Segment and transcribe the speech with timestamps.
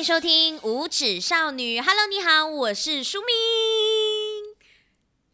[0.00, 1.78] 迎收听《无耻少女》。
[1.84, 3.36] Hello，你好，我是舒明。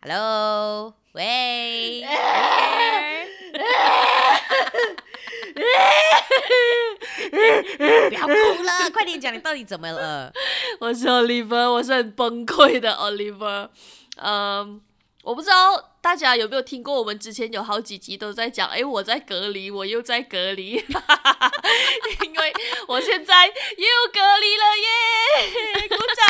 [0.02, 2.02] Hello，喂。
[8.08, 8.32] 不要哭
[8.64, 10.32] 了，快点讲，你到底怎么了？
[10.80, 13.68] 我是 Oliver，我是很崩溃的 Oliver。
[14.16, 14.82] 嗯，
[15.22, 20.74] 我不知道大家有没有听过，我们之前有好几集都在讲，哎，我在隔离，我又在隔离，
[22.24, 22.52] 因为
[22.86, 23.52] 我现在又
[24.12, 25.88] 隔离了耶！
[25.88, 26.24] 鼓掌。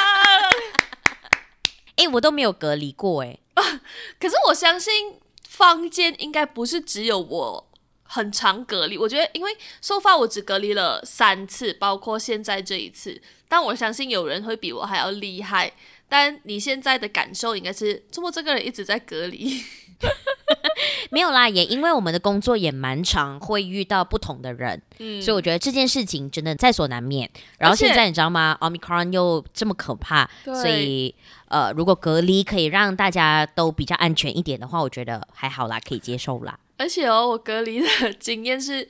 [1.97, 3.39] 哎，我都没有隔离过哎，
[4.19, 7.69] 可是我相信坊间应该不是只有我。
[8.09, 13.21] 很长隔离，我觉得，因为 so far 我只隔离了三次，包括现在这一次。
[13.49, 15.73] 但我相信有人会比我还要厉害。
[16.09, 19.61] 但你现在的感受应该是，怎么这个人一直在隔离？
[21.11, 27.31] 没有啦，也因为我们的工作也蛮长，会遇到不同的人，嗯，所以我觉得这件事情真的在所难免。
[27.59, 31.15] 然后现在你知道吗？Omicron 又这么可怕，所以
[31.49, 36.59] 呃，如果隔离可以让大家都比较安全一点的话，我觉得还好啦，可以接受啦。
[36.77, 38.87] 而且哦，我隔离的经验是，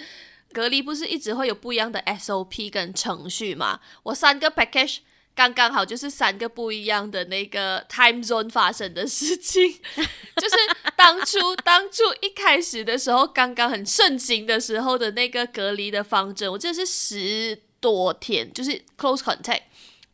[0.53, 3.79] 隔离不是一直会有不一样的 SOP 跟程序嘛？
[4.03, 4.99] 我三个 package
[5.37, 9.71] 刚刚好就是三个不一样的那个 time zone 发生的事情，
[10.37, 10.57] 就是
[10.97, 19.61] 当初 当初一开始的时候，刚刚很盛行的时候的那个隔离的方针，我记得是十多天，就是 close contact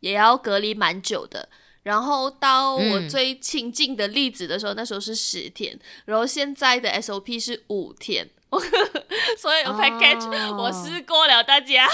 [0.01, 1.47] 也要隔离蛮久的。
[1.83, 8.29] 然后到我最亲近的例子的时候，嗯、那时候是十天，然后现在的 SOP 是五天，
[9.39, 11.85] 所以有 package、哦、我试过了，大家，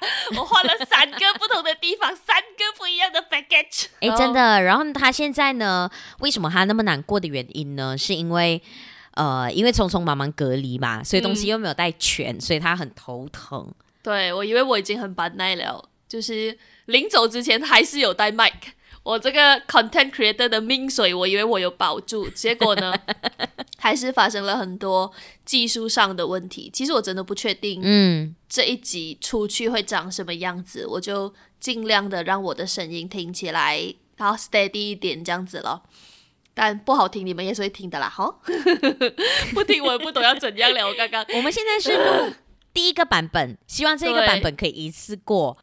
[0.36, 3.86] 我换了三个不同的地方，三个不一样的 package。
[4.00, 4.62] 哎，真的。
[4.62, 7.96] 然后他现在呢，为什么他那么难过的原因呢？
[7.96, 8.60] 是因为
[9.14, 13.68] 呃，因为匆匆忙忙隔离嘛，所以东西又没有带全，嗯、所以他很头疼。
[14.02, 18.52] 对，我以为我已经很把耐了，就是临走之前还是有带 mic。
[19.08, 22.92] 我这个 content creator 的命水，我以为我有保住，结果呢，
[23.80, 25.10] 还是发生了很多
[25.46, 26.68] 技术上的问题。
[26.70, 35.84] 其实我真的不确定，嗯，这一集出去会长什么样子，我就尽量的让我的声音听起来然后 steady 一点这样子咯。
[36.52, 38.28] 但不好听，你们也是会听的啦，哈，
[39.54, 40.86] 不听我也不懂要怎样了。
[40.86, 42.34] 我刚刚，我们现在是录。
[42.78, 45.58] 第一个版本，希望这个版本可以一次过，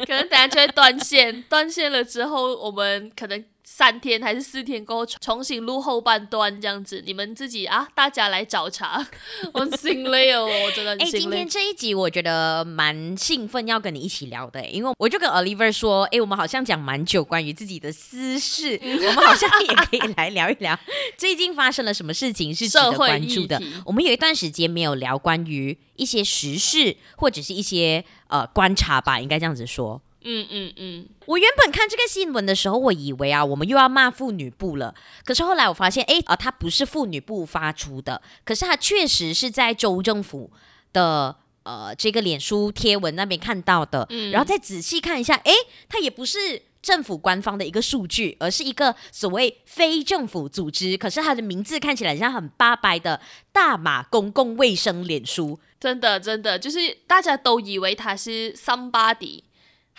[0.00, 3.42] 可能等下就会断线，断线了之后，我们可能。
[3.70, 9.06] 三天还是四天过后重新录后半段这样子，你们自己啊，大家来找茬。
[9.52, 11.18] 我很心累哦，我真的很心累。
[11.18, 20.76] 哎，今天这一集我觉得蛮兴奋，要跟你一起聊的，因为我就跟 Oliver 说，哎，我们好像讲蛮久关于自己的私事，我们好像也可以来聊一聊
[21.18, 23.62] 最近发生了什么事情是值得关注的。
[23.84, 30.00] 我们有一段时间没有聊关于一些时事或者是一些呃观察吧，应该这样子说。
[30.22, 34.94] 嗯嗯嗯，我原本看这个新闻的时候，我以为啊，我们又要骂妇女部了。
[35.24, 40.50] 可是后来我发现，哎，啊，它不是妇女部发出的，可是它确实是在州政府
[40.92, 44.06] 的呃这个脸书贴文那边看到的。
[44.10, 45.52] 嗯，然后再仔细看一下，哎，
[45.88, 50.96] 它也不是政府官方的一个数据，而是一个所谓非政府组织。
[50.96, 53.20] 可是它的名字看起来像很八百的
[53.52, 59.42] 大马公共卫生脸书，真的真的就是大家都以为它是 somebody。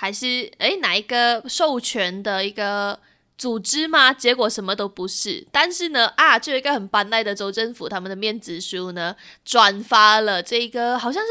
[0.01, 2.97] 还是诶，哪一个授权的一个
[3.37, 4.13] 组织吗？
[4.13, 5.45] 结果什么都不是。
[5.51, 11.29] 但是呢，啊，就有一个很班奈的州政府，他们的面子书呢，转发了这个好像是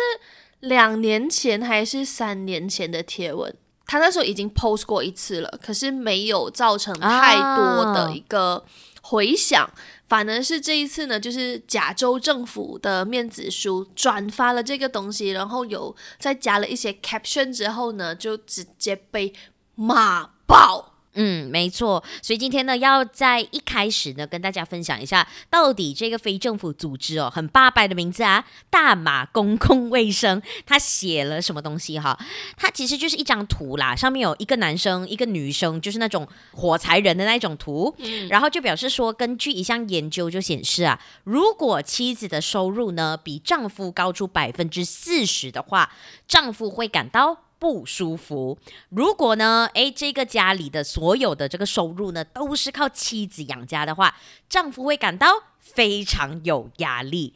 [0.60, 3.54] 两年前还是三年前的贴文。
[3.86, 8.62] 他那时候已经 post 过一次了，可是没有造成太多的一个
[9.00, 9.64] 回响。
[9.64, 9.72] 啊
[10.08, 19.34] 反而是这一次呢，就是加州政府的面子书转发了这个东西，然后有再加了一些 caption 之后呢，就直接被
[19.74, 20.97] 骂爆。
[21.14, 22.02] 嗯，没错。
[22.22, 32.16] 所以今天呢，要在一开始呢，跟大家分享一下，到底这个非政府组织哦，很八百的名字啊，大马公共卫生，他写了什么东西哈？
[32.56, 37.93] 它其实就是一张图啦，上面有一个男生，一个女生，就是那种火柴人的那种图。
[37.99, 45.90] 嗯，然后就表示说，根据一项研究就显示啊，如果妻子的收入呢比丈夫高出百分之四十的话，
[46.28, 47.47] 丈夫会感到。
[47.58, 48.58] 不舒服。
[48.90, 54.14] 如果呢，诶，这个家里的所有的这个收入呢，都是靠妻子养家的话，
[54.49, 55.28] 丈夫会感到
[55.58, 57.34] 非常有压力，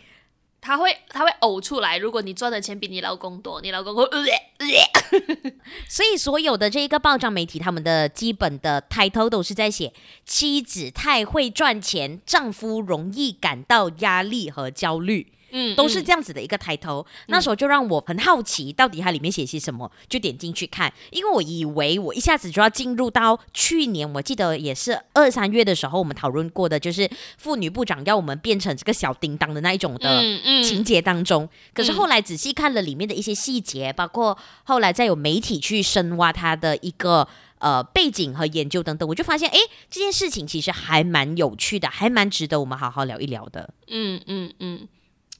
[0.61, 1.99] 他会他会呕出来。
[1.99, 5.53] 如果你赚的钱比你老公多，你老公会呃呃。
[5.89, 9.93] 所以所有的这一个报章媒体，他们的基本的 title 都是在写
[10.25, 15.33] 妻子太会赚钱，丈夫容易感到压力和焦虑。
[15.53, 17.07] 嗯，都是这样子的一个抬头。
[17.19, 20.93] 嗯、那时候就让我很好奇，到底它里面写些什么，就点进去看。
[21.11, 27.09] 因为我以为我一下子就要进入到去年，我记得也是二三月的时候，我们讨论过的，就是
[27.39, 30.23] 妇女部长要我们变成这个小叮当的那一种的
[30.65, 31.45] 情节当中。
[31.45, 37.29] 嗯嗯、可是后来仔细看了里面的一些细节，包括后来再有媒体去深挖它的一个。
[37.63, 39.57] 呃，背景和研究等等，我就发现，哎，
[39.89, 43.73] 这件事情其实还蛮有趣的，还蛮值得我们好好聊一聊的。
[43.87, 44.89] 嗯嗯嗯。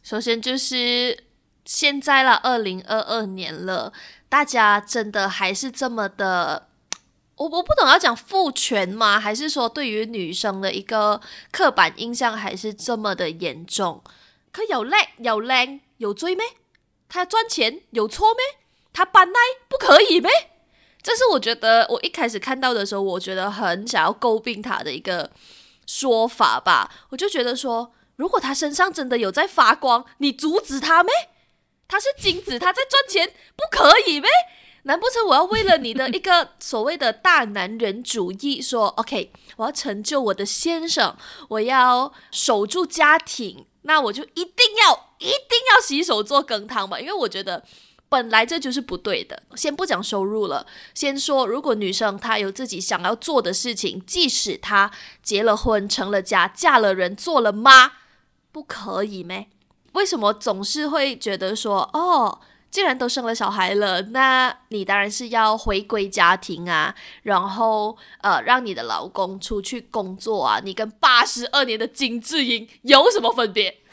[0.03, 1.25] 首先就是
[1.65, 3.93] 现在了，二零二二年了，
[4.29, 6.69] 大家真的还是这么的，
[7.37, 9.21] 我我不懂要讲父权吗？
[9.21, 11.21] 还是说对于女生的一个
[11.51, 14.03] 刻板印象还是这么的严重？
[14.51, 16.45] 可有叻有靓有追咩？
[17.09, 18.61] 他赚钱有错咩？
[18.93, 19.39] 他扮奶
[19.69, 20.31] 不可以咩？
[21.03, 25.31] 这是我觉得我一开始看到的时候，我觉得很想要诟病他的一个
[25.87, 26.91] 说法吧。
[27.11, 31.13] 我就觉得说，如果他身上真的有在发光，你阻止他咩？
[31.89, 34.31] 他是金子，他在赚钱，不可以咩？
[34.85, 41.17] 难不成我要为了你的一个所谓的大男人主义，说 OK，我要成就我的先生，
[41.49, 46.99] 我要守住家庭，那我就一定要一定要洗手做羹汤吧？
[47.01, 47.65] 因为我觉得。
[48.09, 49.43] 本来这就是不对的。
[49.55, 54.91] 先不讲收入了，先说如果女生她有自己想要做的事情，即使她
[55.23, 57.91] 结了婚、成了家、嫁了人、做了妈，
[58.53, 59.49] 不可以咩？
[59.93, 62.41] 为什么总是会觉得说，哦，
[62.71, 70.61] 既然都生了小孩了，那你当然是要回归家庭啊，然后呃，让你的老公出去工作啊？
[70.63, 73.79] 你跟八十二年的金智英有什么分别？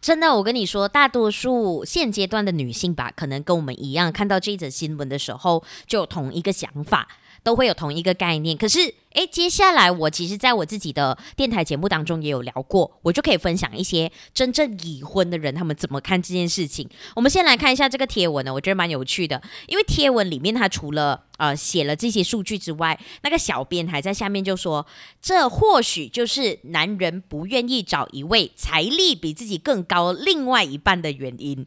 [0.00, 7.08] 真的，我跟你说，大多数现阶段的女性吧，可能跟我们一样，看到这则新闻的时候，就有同一个想法。
[7.42, 16.88] 都会有同一个概念，可是，诶，接下来我其实在我自己的电台节目当中也有聊过，我就可以分享一些真正已婚的人他们怎么看这件事情。
[17.16, 24.86] 我们先来看一下这个贴文呢，我觉得蛮有趣的，因为贴文里面他除了呃写了这些数据之外，那个小编还在下面就说，
[25.22, 31.66] 这或许就是男人不愿意找一位财力比自己更高另外一半的原因。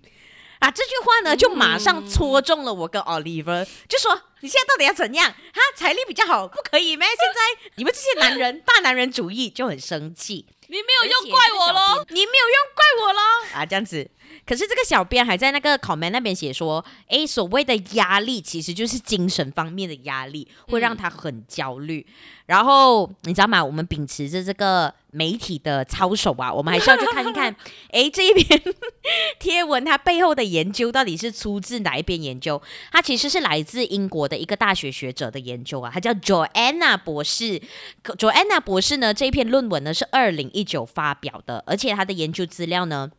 [0.62, 5.28] 啊，这句话呢，就马上戳中了我跟 Oliver，、嗯、就说你现在到底要怎样？
[5.30, 7.06] 哈，财力比较好，不可以吗？
[7.08, 13.22] 现在你们这些男人 大男人主义就很生气，你没有用怪我喽，你没有用怪我喽。
[13.56, 14.10] 啊，这样子。
[14.46, 22.06] 可是这个小编还在那个 comment 那边写说，诶，所谓的压力其实就是精神方面的压力，会让他很焦虑。
[22.08, 22.14] 嗯
[22.52, 23.64] 然后你知道吗？
[23.64, 27.56] 我们秉持着这个媒体的操守啊，我们还是要去看一看，
[27.94, 28.62] 诶，这一篇
[29.40, 32.62] 贴文它背后的研究到底是出自哪一篇研究？
[32.92, 37.62] 它其实是来自英国的一个大学学者的研究啊，他叫 Joanna 博士。
[38.04, 43.10] Joanna 博士呢，这一篇论文呢是二零一九发表的，而且他的研究资料呢。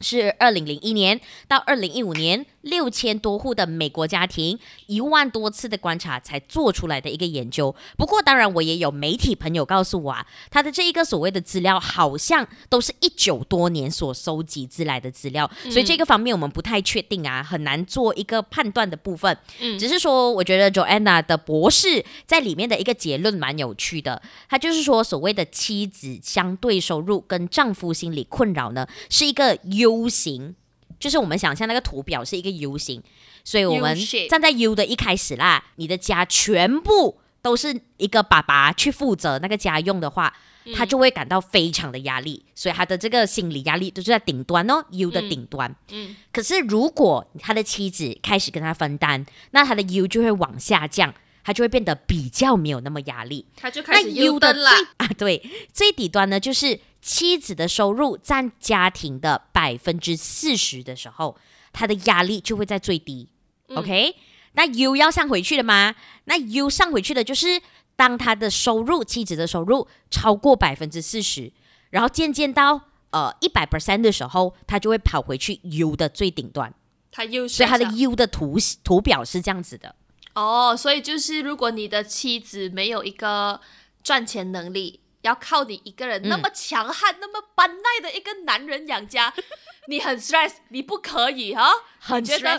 [0.00, 7.74] 是二零零一年到二零一五年，六千多户的美国家庭，一万多次的观察才做出来的一个研究。
[7.96, 19.36] 不过，当然我也有媒体朋友告诉我啊，他的这一个所谓的资料，好像都是一九多年所收集之来的资料，所以这个方面我们不太确定啊，很难做一个判断的部分。
[19.60, 29.58] 嗯，只是说，我觉得 Joanna 的博士在里面的一个结论蛮有趣的，他就是说，所谓的妻子相对收入跟丈夫心理困扰呢，是一个。
[29.78, 30.54] U 型，
[30.98, 33.02] 就是我们想象那个图表是一个 U 型，
[33.44, 33.96] 所以我们
[34.28, 40.34] 站在 U 的一开始啦，你的家全部都是一个爸爸去负责那个家用的话，
[40.74, 45.74] 他就会感到非常的压力，所以他的这个心理压力都是在顶端哦，U 的顶端。
[45.90, 51.14] 嗯，可是如果他的妻子开始跟他分担，那他的 U 就会往下降，
[51.44, 54.72] 他就会变得比较没有那么压力，他就开始 U 的啦。
[54.96, 56.80] 啊，对，最底端呢就是。
[57.08, 61.38] 妻子的收入占家庭的百分之四十的时候，
[61.72, 63.30] 他的压力就会在最低。
[63.68, 64.14] 嗯、OK，
[64.52, 65.94] 那 U 要上回去了吗？
[66.24, 67.62] 那 U 上回去的就是
[67.96, 71.50] 当他的收入，妻子的收入超过百分之四十，
[71.88, 76.74] 然后渐渐到呃一百 percent 的时候，他就会跑回去 U 的最顶端。
[77.10, 79.94] 他 U，所以他的 U 的图图表是这样子的。
[80.34, 83.62] 哦，所以就是如果你的妻子没有一个
[84.02, 85.00] 赚钱能力。
[85.22, 89.32] 要靠你一个人那么强悍、嗯、那么般耐的一个男人养家，
[89.88, 91.72] 你很 stress，你不可以哈？
[91.98, 92.58] 很觉得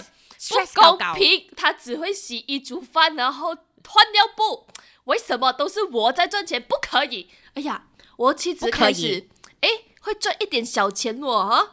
[0.49, 1.49] 不公平。
[1.55, 3.55] 他只会洗衣煮饭，然后
[3.87, 4.67] 换尿布，
[5.05, 6.61] 为什么都是我在赚钱？
[6.61, 7.29] 不可以！
[7.55, 7.85] 哎呀，
[8.17, 9.27] 我妻子开始
[9.61, 9.69] 哎
[10.01, 11.71] 会赚一点小钱哦哈。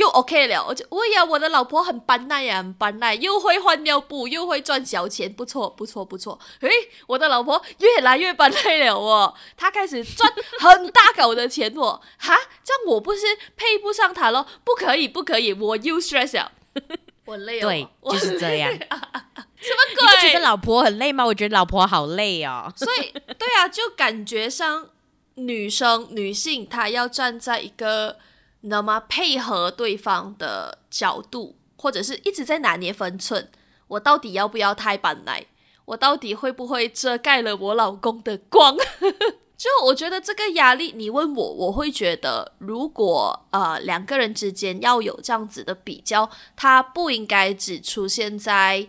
[0.00, 6.38] 又 OK 了，我就，哎呀，我的老婆很般耐呀，很搬耐，又会换尿布，又会赚小钱，不错，不错，不错。
[6.60, 6.70] 诶，
[7.06, 13.20] 我的老婆越来越般耐了哦，她开始赚很大口的钱哦， 哈，这样我不是
[13.56, 14.46] 配不上她咯？
[14.64, 16.50] 不可以，不可以，我又 stress 了，
[17.26, 18.72] 我累哦，对， 就是这样。
[18.72, 20.22] 什么鬼？
[20.22, 21.26] 你觉得老婆很累吗？
[21.26, 22.72] 我觉得老婆好累哦。
[22.74, 24.88] 所以，对啊，就感觉上
[25.34, 28.16] 女生、女性她要站在一个。
[28.60, 29.00] 你知道吗？
[29.00, 33.50] 配合对方的角度，或者是一直在拿捏分寸。
[33.88, 35.46] 我到底要不要太板奶？
[35.86, 38.76] 我到底会不会遮盖了我老公的光？
[39.56, 48.86] 就我觉得这个压力，你问我，我会觉得，如果呃两个人之间要有这样子的比较，它不应该只出现在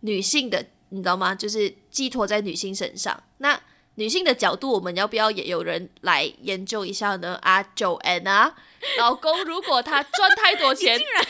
[0.00, 1.34] 女性的，你知道吗？
[1.34, 3.22] 就是寄托在女性身上。
[3.38, 3.60] 那
[3.96, 7.34] 女性的角度，我们要不要也有人来研究一下呢？
[7.42, 8.52] 啊，Joanna，
[8.98, 11.26] 老公如果他赚太多钱，竟然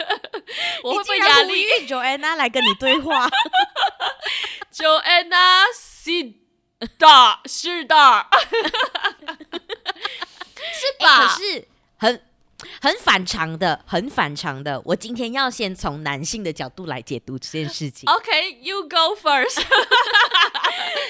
[0.82, 3.28] 我会不会压力？Joanna 来跟你对话，
[4.72, 6.34] Joanna 是
[6.98, 8.26] 的，是的，
[10.72, 11.16] 是吧？
[11.20, 12.22] 欸、可是很
[12.84, 14.78] 很反常的，很反常的。
[14.84, 18.06] 我今天要先从男性的角度来解读这件事情。
[18.06, 19.54] OK，you、okay, go first。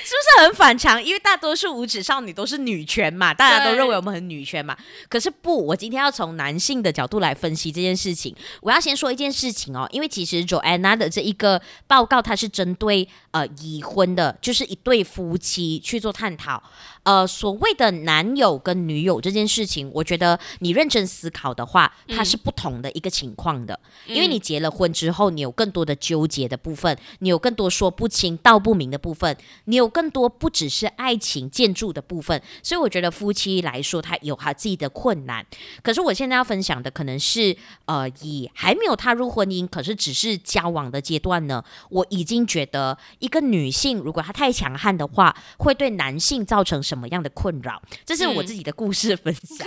[0.04, 1.02] 是不是很反常？
[1.02, 4.76] 因为大多数无耻少女都是女权嘛，大家都认为我们很女权嘛。
[5.09, 8.33] 可是不，我今天要从男性的角度来分析这件事情。
[8.61, 16.62] 我要先说一件事情哦，因为其实 Joanna 的这一个报告，它是针对呃已婚的，就是一对夫妻去做探讨。
[17.04, 23.80] 呃，所谓的男友跟女友这件事情，我觉得你认真思考的话，它是不同的一个情况的。
[24.08, 29.34] 嗯、因为你结了婚之后，你有更多的纠结的部分，你有更多说不清道不明的部分，
[29.64, 29.84] 你有。
[29.94, 35.46] 更多不只是爱情建筑的部分，所以我觉得夫妻来说，他有他自己的困难。
[35.84, 47.81] 可是我现在要分享的，可能是呃，以还没有踏入婚姻，可是只是交往的阶段呢，我已经觉得一个女性如果她太强悍的话，会对男性造成什么样的困扰？
[48.05, 49.67] 这是我自己的故事分享。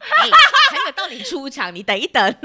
[0.00, 0.26] 还
[0.86, 2.34] 没到你出场，你等一等。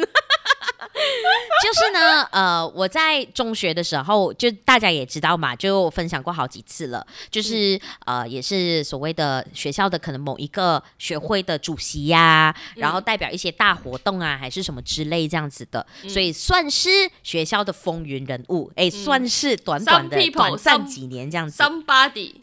[1.63, 7.05] 就是呢，呃，我在中学的时候，就大家也知道嘛，就分享过好几次了。
[7.31, 16.89] 就是呃，也是所谓的学校的可能某一个学会的主席呀、啊，然后代表一些大活动啊，还是什么之类这样子的，所以算是
[17.23, 18.71] 学校的风云人物。
[18.75, 21.63] 哎，算是短短的短暂几年这样子。
[21.63, 22.35] Somebody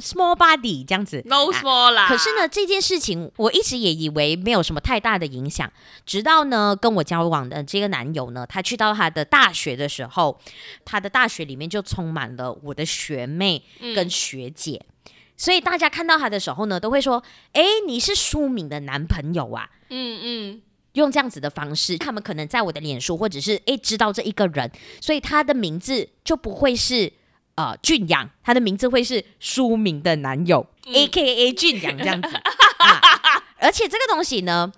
[0.00, 2.08] Small body 这样子，no small 啦、啊。
[2.08, 5.72] 可是呢，这件事情我一直也以为没有什么太大的影响，
[6.04, 10.38] 直到呢跟我交往的这个男友呢，他去到他的大学的时候，
[10.84, 17.22] 他的大学里面就充满了我的学妹跟学姐，嗯、所以大家看到他的时候呢，都会说
[17.54, 20.62] ：“哎，你是舒敏的男朋友啊？”嗯嗯，
[20.92, 27.12] 用这样子的方式，他们可能在我的脸书或者是诶知道这一个人，所以他的名字就不会是。
[27.56, 33.00] 呃，俊阳，他的名字会是书敏的男友、嗯、，A K A 俊阳这样子、 啊。
[33.58, 34.70] 而且这个东西呢，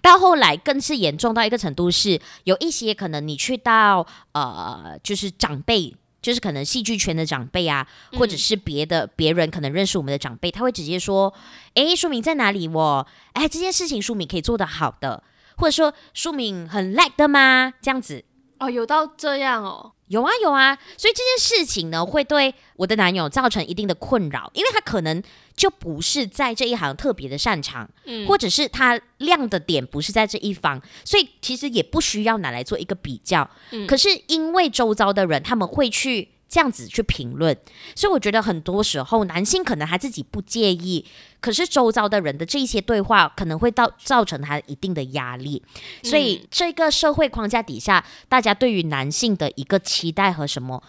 [0.00, 11.34] 到后来更是严重到一个程度是，是有一些可能你去到呃，就是长辈，就是可能戏剧圈的长辈啊，嗯、或者是别的别人可能认识我们的长辈，他会直接说
[11.74, 12.68] ：“哎，书敏在哪里？
[12.68, 15.24] 我哎，这件事情书敏可以做得好的，
[15.56, 17.74] 或者说书敏很 like 的吗？
[17.82, 18.24] 这样子。”
[18.64, 19.92] 哦，有到这样哦。
[20.08, 25.22] 有啊有啊，所以这件事情呢，会对我的男友造成一定的困扰，因为他可能
[25.56, 33.48] 就不是在这一行特别的擅长，嗯，或者是他亮的点不是在这一方，所以其实也不需要拿来做一个比较。
[33.70, 36.33] 嗯，可是因为周遭的人他们会去。
[36.48, 37.56] 这样子去评论，
[37.96, 41.04] 所以我觉得很多时候男性可能他自己不介意，
[41.40, 45.62] 可是周遭的人的这一些对话可能会造造成他一定的压力。
[46.02, 50.82] 所以这个社会框架底下，大家对于男性的一个期待和什么，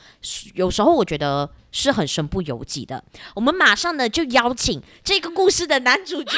[0.54, 3.04] 有时候我觉得是很身不由己的。
[3.34, 6.38] 我们马上呢就邀请这个故事的男主角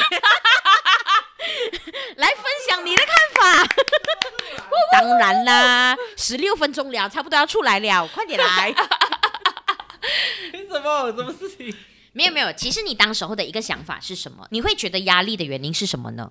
[2.16, 3.68] 来分享你的看法。
[4.90, 8.74] 当然啦，十六分钟了，差不多要出来了，快点来。
[10.52, 11.12] 凭什么？
[11.12, 11.74] 什么事情？
[12.12, 14.46] 没有没有，其实你当时候的一个想法是什么？
[14.50, 16.30] 你会觉得压力的原因是什么呢？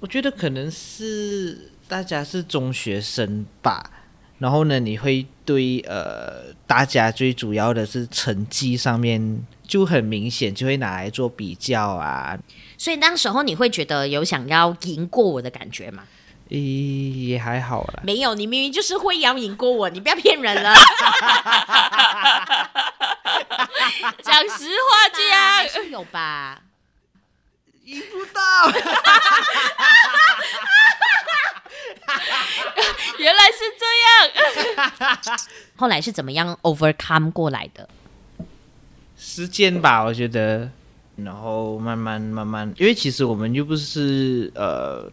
[0.00, 3.90] 我觉得可能是大家是中学生吧，
[4.38, 12.36] 然后呢，你会对呃，大家最主要的是成绩上面就很明显，就会拿来做比较啊。
[12.76, 16.04] 所以当时候你会觉得有想要赢过我的感觉吗？
[16.52, 18.02] 咦，也还好啦。
[18.04, 20.74] 没有，你明明就是会要赢过我，你不要骗人了。
[24.22, 26.60] 讲实话讲，是有吧？
[27.84, 28.70] 赢不到。
[33.18, 35.36] 原来是这样。
[35.76, 37.88] 后来是怎么样 overcome 过来的？
[39.16, 40.68] 时间吧，我觉得，
[41.16, 45.10] 然后慢慢慢慢，因为其实我们又不是呃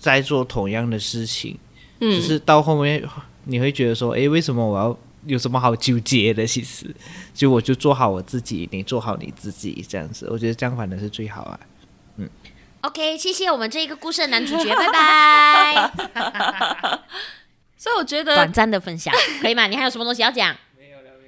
[0.00, 1.58] 在做同样的事情，
[2.00, 3.06] 嗯，只是到后面
[3.44, 6.46] 你会觉得说，哎，为什么我要有什么好纠结的？
[6.46, 6.86] 其实，
[7.34, 11.60] 就我就做好我自己，你做好你自己，这样子，我觉得这样反正是最好啊。
[12.16, 12.28] 嗯
[12.80, 15.92] ，OK，谢谢我们这一个故事的男主角，拜拜。
[17.76, 19.66] 所以我觉得短暂的分享可以吗？
[19.66, 20.56] 你还有什么东西要讲？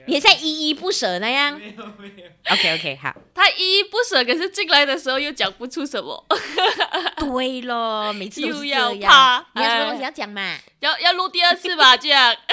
[0.07, 1.59] 你在依依不舍那样？
[1.59, 2.25] 没有没有。
[2.53, 3.15] OK OK 好。
[3.35, 6.25] 他依依不舍，可是进来的时候又讲不出什么。
[7.17, 9.47] 对咯，每次都又要怕。
[9.55, 10.57] 你要什么东西要讲嘛？
[10.81, 12.35] 要要录第二次吧，这样。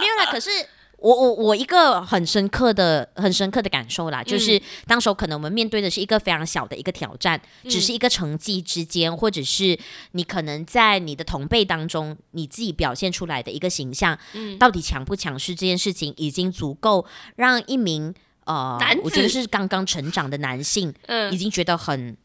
[0.00, 0.50] 没有啦，可是。
[0.98, 9.78] 我我我一个很深刻的很深刻的感受啦，就是当时候可能我们面对的是一个非常小的一个挑战，嗯、只是一个成绩之间，或者是
[10.12, 18.12] 你可能在你的同辈当中，你自己表现出来的一个形象，嗯、到底强不强势这件事情，已经足够让一名
[18.44, 22.16] 呃，男，我觉得是刚刚成长的男性， 嗯，已经觉得很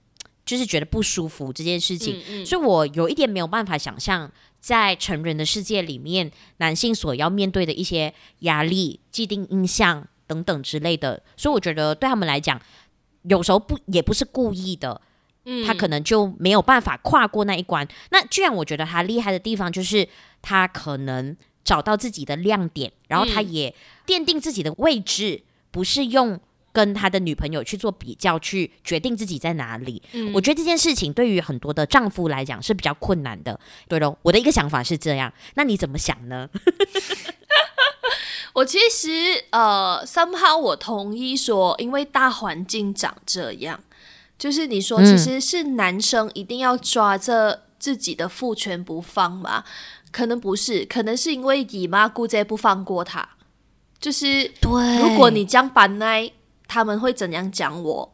[0.45, 4.31] 就是觉得不舒服这件事情，嗯嗯、所以我有一点没有办法想象。
[4.63, 12.61] 在成人的世界里面，男性所要面对的一些压力、既定印象等等之类的，所以我觉得对他们来讲，
[13.23, 15.01] 有时候不也不是故意的，
[15.43, 17.85] 嗯，他可能就没有办法跨过那一关。
[18.09, 20.07] 那居然我觉得他厉害的地方，就是
[20.41, 23.75] 他可能找到自己的亮点，然后他也
[24.07, 26.39] 奠定自己的位置，不是用。
[26.73, 30.01] 跟他的女朋友去做比较，去决定自己在哪里。
[30.13, 33.57] 嗯，我觉得这件事情对于很多的丈夫来讲是比较困难的。
[33.87, 35.31] 对喽，我的一个想法是这样。
[35.53, 36.49] 那你怎么想呢？
[38.53, 43.79] 我其实呃，somehow 我同意说，因为大环境长这样，
[44.39, 49.63] 就是你说其实是男生一定要抓着自己的父权不放嘛？
[50.11, 53.29] 可能不是，可能是因为姨妈姑姐不放过他。
[53.99, 56.31] 就是对，如果你将板奈。
[56.67, 58.13] 他们会怎样讲我？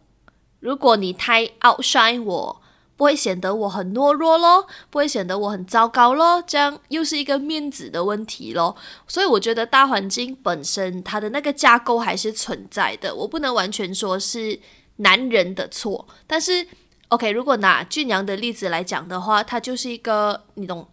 [0.60, 2.62] 如果你太 outshine 我，
[2.98, 8.76] 不会显得我很懦弱咯，不会显得我很糟糕咯，这样又是一个面子的问题咯。
[9.08, 14.60] 所以我觉得大环境本身它的那个架构还是存在的，我不能完全说是
[14.98, 16.06] 男人的错。
[16.28, 16.68] 但是
[17.08, 20.86] ，OK，如果拿俊阳的例子来讲的话，他就是一个你懂，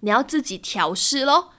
[0.00, 1.52] 你要自己调试咯，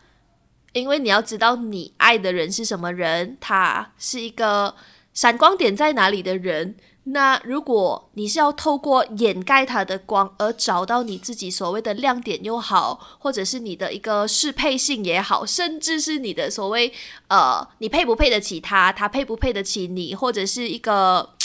[0.74, 4.76] 因为你要知道你爱的人是什么人，他是一个。
[5.16, 6.76] 闪光点在哪里的人？
[7.08, 16.92] 那如果你是要透过掩盖他的光而找到你自己所谓的亮点又好，或者是你的一个适配性也好，甚至是你的所谓
[17.28, 21.36] 呃，你配不配得起他，他配不配得起你，或者是一个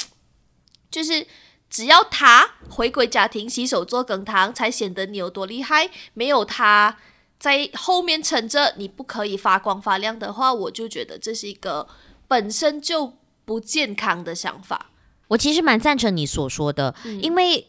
[0.90, 1.26] 就是
[1.68, 5.90] 只要他回归家庭洗手做羹汤，才显得你有多厉害。
[6.14, 6.96] 没有他
[7.38, 11.86] 在后面撑着，你不可以发光发亮的话，我就觉得这是一个
[12.26, 13.12] 本身就。
[13.50, 14.92] 不健康的想法，
[15.26, 17.66] 我其实蛮赞成你所说的，嗯、因为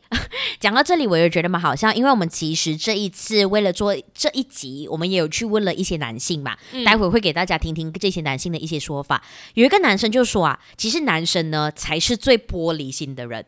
[0.60, 9.24] 讲到这里，我又觉得蛮好笑，因为我们其实这一次为了做这一集，我们也有去问了一些男性嘛，嗯、待会会给大家听听这些男性的一些说法。
[9.56, 13.44] 有一个男生就说啊，其实男生呢才是最玻璃心的人。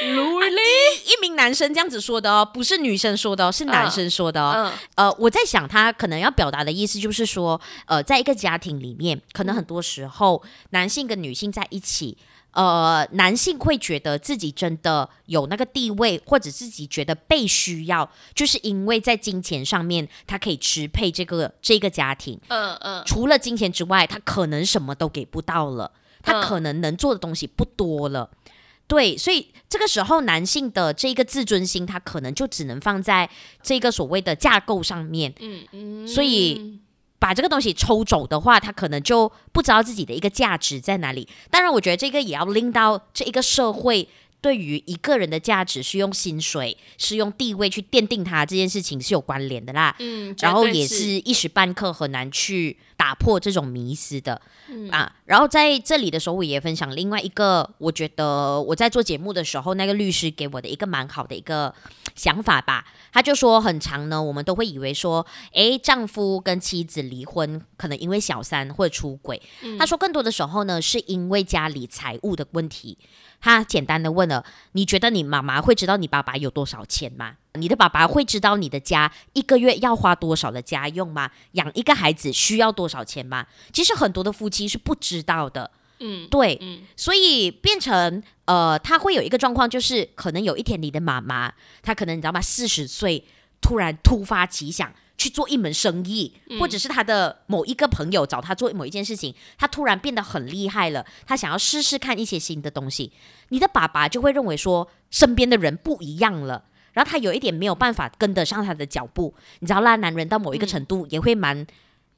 [0.00, 4.52] 一名男生这样子说的哦，不是女生说的哦，是男生说的哦。
[4.54, 4.72] Uh, uh.
[4.94, 12.16] 呃，我在想他可能要表达的意思就是说，呃，在一个家庭里面，可能很多时候男性跟女性在一起，
[12.52, 22.38] 呃，男性会觉得自己真的有那个地位，或者自己觉得被需要，就是因为在金钱上面他可以支配这个这个家庭。
[22.48, 23.00] 嗯嗯。
[23.00, 23.06] Uh, uh.
[23.06, 25.90] 除了金钱之外，他可能什么都给不到了，
[26.22, 28.30] 他可能能做的东西不多了。
[28.32, 28.48] Uh.
[28.88, 33.28] 对，所以这个时候男性的这个自尊心，他可能就只能放在
[33.62, 35.32] 这个所谓的架构上面。
[35.38, 36.80] 嗯嗯，所以
[37.18, 41.28] 把这个东西抽走的话，他可能就不知道自己的一个价值在哪里。
[41.50, 44.08] 当然，我觉得这个也要拎到这一个社会
[44.40, 49.94] 对于一个人的价值是用薪水、是用地位去奠定他这件事情是有关联的啦。
[49.98, 61.74] 嗯，然后也是一时半刻很难去打破这种迷思的，嗯啊，然后在这里的时候，我也分享另外一个，我觉得我在做节目的时候，那个律师给我的一个蛮好的一个
[62.14, 62.86] 想法吧。
[63.10, 69.40] 他就说，很长呢，我们都会以为说，诶，丈夫跟妻子离婚，可能因为小三或者出轨。
[69.62, 72.98] 嗯、他说，更多的时候呢，是因为家里财务的问题。
[73.40, 77.36] 他简单的问了：“你觉得你妈妈会知道你爸爸有多少钱吗？
[77.54, 81.30] 你的爸爸会知道你的家一个月要花多少的家用吗？
[81.52, 83.46] 养一个孩子需要多少钱吗？
[83.72, 85.70] 其实很多的夫妻是不知道的。
[86.00, 92.40] 嗯，对，嗯所以变成呃，他会有一个状况，就是可能有一天你的妈妈，她可能你知道吗？
[92.40, 93.24] 四十岁
[93.60, 103.12] 突然突发奇想去做一门生意，嗯或者是他的某一个朋友找他做某一件事情，他突然变得很厉害了，他想要试试看一些新的东西，
[103.50, 106.64] 你的爸爸就会认为说身边的人不一样了。
[106.94, 111.66] 然后他有一点没有办法跟得上他的脚步，你知道啦，男人到某一个程度也会蛮、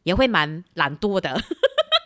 [0.04, 1.42] 也会蛮懒惰的。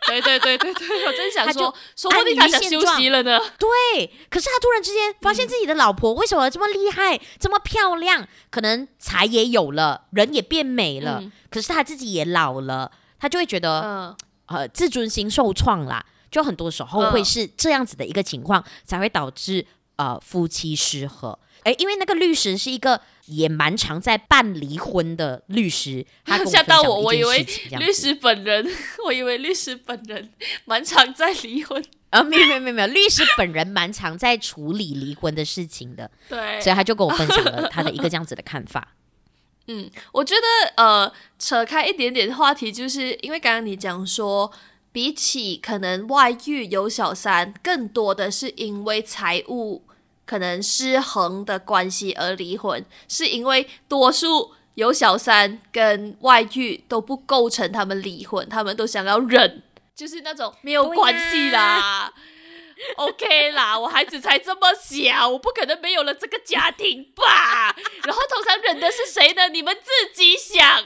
[0.07, 3.39] 对对对对对，我真想说，说不定他想休息了呢。
[3.57, 8.27] 对，可是他突然之间发现自己的老婆为什么这么厉害、这么漂亮？
[8.49, 14.15] 可能财也有了，人也变美了，嗯可是他自己也老了，他就会觉得、嗯
[14.47, 16.05] 呃自尊心受创啦。
[16.29, 19.65] 就很多时候会是这样子的一个情况，才会导致
[19.95, 21.39] 呃夫妻失和。
[21.65, 27.45] 诶，因为那个律师是一个也蛮常在办离婚的律师，他吓到我，我以为
[27.79, 28.65] 律师本人，
[29.05, 30.31] 我以为律师本人
[30.65, 31.83] 蛮常在离婚。
[32.11, 38.95] 啊，没有没有没有没有，律师本人蛮常在处理离婚的事情的， 对，所以他就跟我分享了 他的一个这样子的看法。
[39.67, 44.49] 嗯，我觉得呃，扯开一点点话题，就是因为刚刚你讲说，
[44.91, 49.83] 比起可能外遇有小三，更多的是因为财务
[50.25, 59.63] 可能失衡的关系而离婚，是因为多数有小三跟外遇都不构成他们离婚，他们都想要忍，
[59.95, 62.11] 就是那种没有关系啦。
[62.97, 67.73] OK 啦，我孩子才这么小，我不可能没有了这个家庭吧？
[68.03, 69.47] 然后通常忍的是谁呢？
[69.47, 70.83] 你们自己想。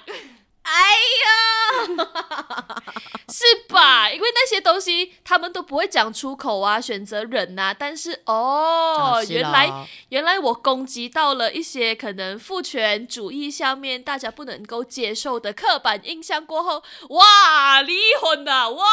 [0.62, 0.92] 哎
[1.24, 1.96] 呀，
[3.28, 4.10] 是吧？
[4.12, 7.74] 因为那些东西他们都不会讲出口啊，选择忍啊。
[7.74, 18.86] 但是哦，啊是原来原来我攻击到了一些可能父权主义下面大家不能够接受的刻板印象过后，哇，离婚了，哇，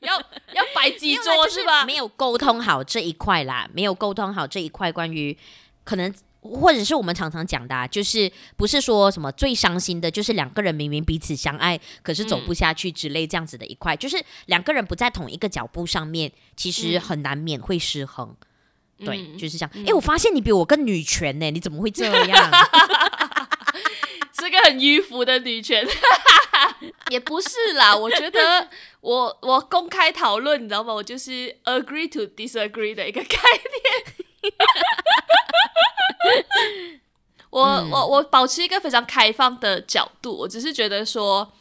[0.00, 0.16] 要
[0.52, 1.84] 要摆几桌是吧？
[1.84, 5.38] 没有沟通好这一块啦，没有沟通好这一块关于
[5.84, 6.12] 可能。
[6.42, 18.36] 或者是我们常常讲的、啊，就是不是说什么最伤心的，就是两个人明明彼此相爱，可是走不下去之类这样子的一块，嗯、就是两个人不在同一个脚步上面，其实很难免会失衡。
[18.98, 19.70] 嗯、对，就是这样。
[19.74, 22.50] 哎、嗯，我发现你比我更女权呢，你怎么会这样？
[24.38, 25.86] 是个很迂腐的女权，
[27.10, 27.96] 也不是啦。
[27.96, 28.68] 我觉得
[29.00, 30.92] 我我公开讨论，你知道吗？
[30.92, 34.26] 我就是 agree to disagree 的一个概念。
[37.50, 41.52] 我、嗯、我我保持一个非常开放的角度，我只是觉得说，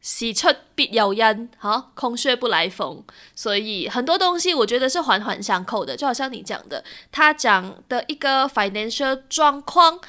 [0.00, 10.00] 喜出必有因，哈，空穴不来风，所以很多东西我觉得是环环相扣的，就好像你讲的，他讲的一个 financial 状况，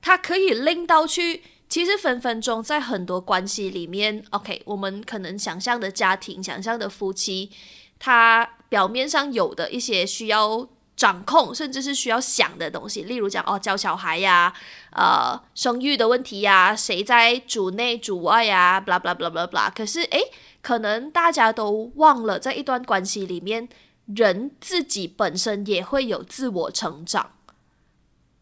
[0.00, 7.50] 它可以令到去，其实分分钟在很多关系里面，OK，我们可能想象的家庭、想象的夫妻，
[7.98, 10.68] 他表面上有的一些需要。
[10.96, 14.52] 掌控，甚至是需要想的东西，例如讲哦，教小孩呀，
[14.92, 19.70] 呃，生育的问题呀，谁在主内主外呀，blah blah blah blah blah。
[19.74, 20.20] 可是，诶，
[20.62, 23.68] 可能大家都忘了，在一段关系里面，
[24.06, 27.32] 人自己本身也会有自我成长，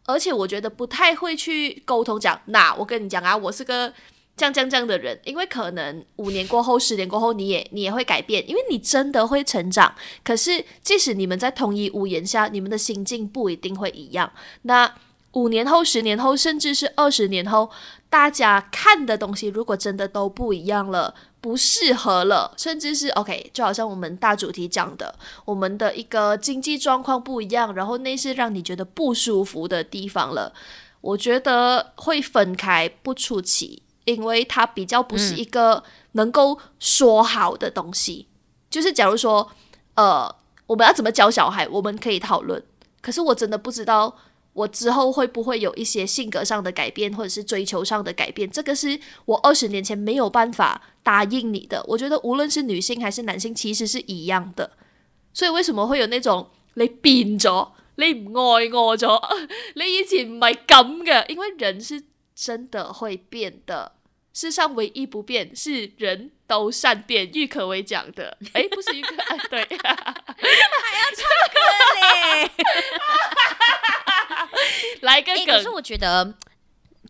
[0.05, 3.93] 而且我觉得不太会去沟通讲，那我跟你讲啊，我是个。
[4.37, 9.95] 这样这样这样的人，因为可能五年过后、十年过后，你也你也会改变，因为你真的会成长。
[10.23, 14.29] 可是，即使你们在同一屋檐下，你们的心境不一定会一样。
[14.63, 14.93] 那
[15.31, 17.69] 五年后、十年后，甚至是二十年后，
[18.09, 30.53] 大家看的东西如果真的都不一样了，不适合了，甚至是 OK，就好像我们大主题讲的，我们的一个经济状况不一样，然后那是让你觉得不舒服的地方了，
[30.99, 33.81] 我觉得会分开不出奇。
[34.05, 38.31] 因为它比较不是一个能够说好的东西，嗯、
[38.69, 39.51] 就是假如说，
[39.95, 40.33] 呃，
[40.67, 42.63] 我们要怎么教小孩，我们可以讨论。
[43.01, 44.17] 可是我真的不知道，
[44.53, 51.83] 我之后会不会有一些性格上的改变，或者是追求上的改变，这个是我二十年前没有办法答应你的。
[51.87, 54.71] 我觉得无论是女性还是男性，其实是一样的。
[55.33, 59.21] 所以为什么会有那种你变咗，你唔爱我咗，
[59.75, 61.27] 你以前唔系咁嘅？
[61.27, 63.91] 因为人是真的会变的。
[64.35, 68.37] 世上唯一不变是人都善变，郁可唯讲的。
[68.51, 71.57] 哎，不是郁可， 哎，对，还要唱歌
[72.01, 72.51] 嘞。
[74.99, 76.33] 来个梗，可是我觉得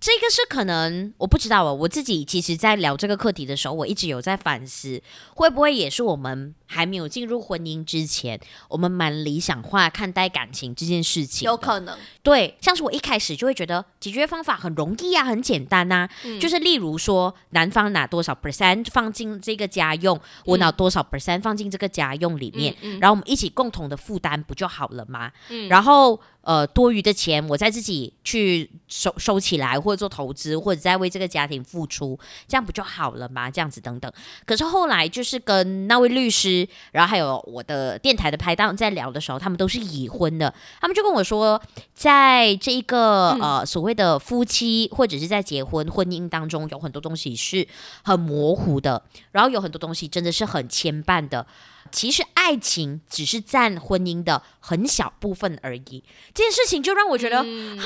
[0.05, 1.73] 这个是可能我不知道哦。
[1.73, 5.01] 我自己其实，在聊这个课题的时候，我一直有在反思，
[5.33, 8.39] 会不会也是我们还没有进入婚姻之前，
[8.69, 11.47] 我们蛮理想化看待感情这件事情。
[11.47, 25.31] 有可能，对，像是我一开始就会觉得解决方法很容易啊，很简单呐、啊，嗯、就是例如说，男方拿多少 percent 放进这个家用，我拿多少 percent 放进这个家用里面，然后我们一起共同的负担不就好了吗？
[25.49, 26.21] 嗯、然后。
[26.45, 33.49] 呃，多余的钱我再自己去收收起来，或者做投资，或者再为这个家庭付出，这样不就好了吗？
[33.49, 34.11] 这样子等等。
[34.45, 41.59] 可是后来就是跟那位律师，然后还有我的电台的拍档在聊的时候，他们都是已婚的，他们就跟我说，
[41.95, 47.67] 在这一个呃所谓的夫妻或者是在结婚婚姻当中，有很多东西是
[48.03, 51.47] 很模糊的，然后有很多东西真的是很牵绊的。
[51.95, 56.03] 其实爱情只是占婚姻的很小部分而已，
[56.33, 57.81] 这件事情就让我觉得，啊、嗯，为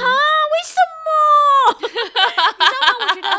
[0.65, 1.77] 什么？
[1.79, 2.01] 你知道
[2.59, 2.95] 吗？
[2.99, 3.29] 我觉得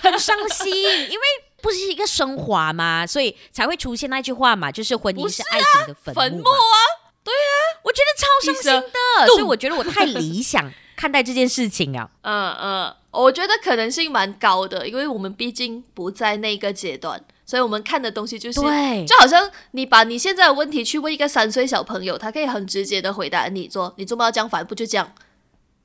[0.00, 0.74] 很伤心，
[1.10, 1.24] 因为
[1.60, 6.76] 不是一个升华嘛，所以才会出现那句话嘛，就是婚姻是爱情的坟墓，啊， 坟墓啊，
[7.22, 7.52] 对啊，
[7.82, 17.22] 我觉得超伤心的，所以我觉得我太理想看待这件事情啊，嗯嗯，我觉得可能性蛮高的，因为我们毕竟不在那个阶段。
[17.46, 25.12] 所以我们看的东西就是，对就好像你把你现在的问题去问一个三岁小朋友，他可以很直接的回答你说：“你做么要这样反，不就这样？”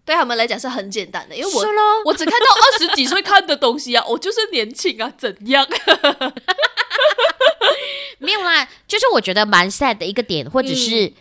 [0.03, 1.63] 对他们来讲是很简单的，因为我
[2.05, 5.63] 我只看到二十几岁看的东西啊，我就是年轻啊，怎样？
[8.17, 11.13] 没有啦，就是我觉得蛮 sad 的一个点，或者是。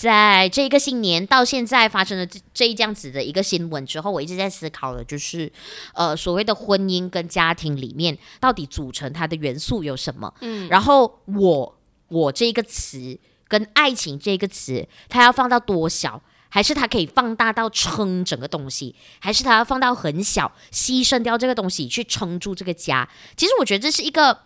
[0.00, 5.52] 嗯在这一个新年到现在发生了这这一这样子的一个新闻之后，我一直在思考的，就是
[5.92, 10.32] 呃所谓的婚姻跟家庭里面到底组成它的元素有什么？
[10.40, 23.06] 嗯，然后我我这个词跟爱情这个词，它要放到多小，还是它可以放大到撑整个东西，还是它要放到很小，牺牲掉这个东西去撑住这个家？
[23.36, 24.38] 其实我觉得这是一个。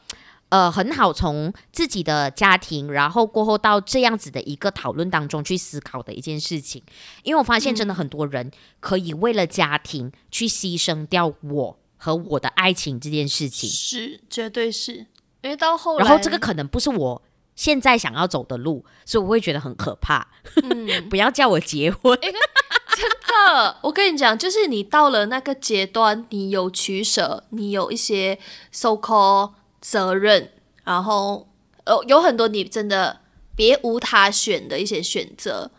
[0.54, 6.80] 呃，很好，从自己的家庭，然后过后到这样子的一个讨论当中去思考的一件事情，
[7.24, 15.06] 因为我发现真的很多人可以为了家庭去牺牲掉我和我的爱情这件事情，是，绝对是，
[15.42, 17.22] 因为到后来，然后这个可能不是我
[17.56, 20.24] 现在想要走的路，所以我会觉得很可怕。
[20.62, 28.38] 嗯， 不要叫我结婚，欸，真的，我跟你讲，就是你到了那个阶段，你有取舍，你有一些
[28.70, 29.50] so called
[29.84, 30.50] 责任，
[30.82, 31.46] 然后
[31.84, 33.20] 呃，有很多你真的
[33.54, 35.70] 别无他选的一些选择，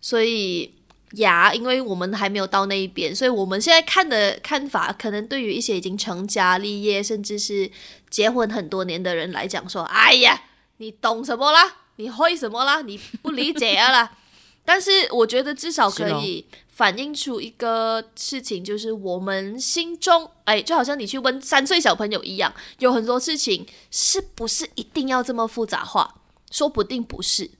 [0.00, 0.72] 所以
[1.14, 7.68] 呀，因为我们还没有到那一边，所以我们现在看的看法，可能对于一些已经成家立业，甚至是
[8.08, 10.44] 结婚很多年的人来讲，说，哎呀，
[10.76, 11.78] 你懂什么啦？
[11.96, 12.82] 你会什么啦？
[12.82, 14.12] 你不理解啊啦。
[14.64, 16.46] 但是我觉得至少可以。
[16.80, 26.14] 反映出一个事情，就是我们心中，哎，就好像你去问三岁小朋友一样，有很多事情是不是一定要这么复杂化？
[26.50, 27.50] 说不定不是，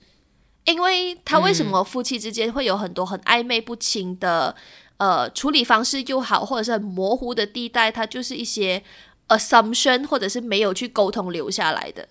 [0.64, 4.56] 因为他为什么夫妻之间会有很多很暧昧不清的，
[4.96, 8.82] 呃，处理方式又好，或者是很模糊的地带，它就是一些
[9.28, 12.08] assumption，或者是没有去沟通留下来的。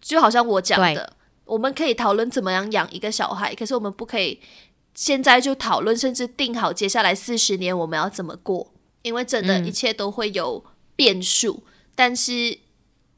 [0.00, 1.15] 就好像我讲的，对
[1.46, 4.38] 我们可以讨论怎么样养一个小孩，可是我们不可以。
[4.94, 10.64] 现在就讨论，甚至定好接下来四十年我们要怎么过，因为真的一切都会有
[10.96, 11.62] 变数。
[11.66, 12.58] 嗯、但是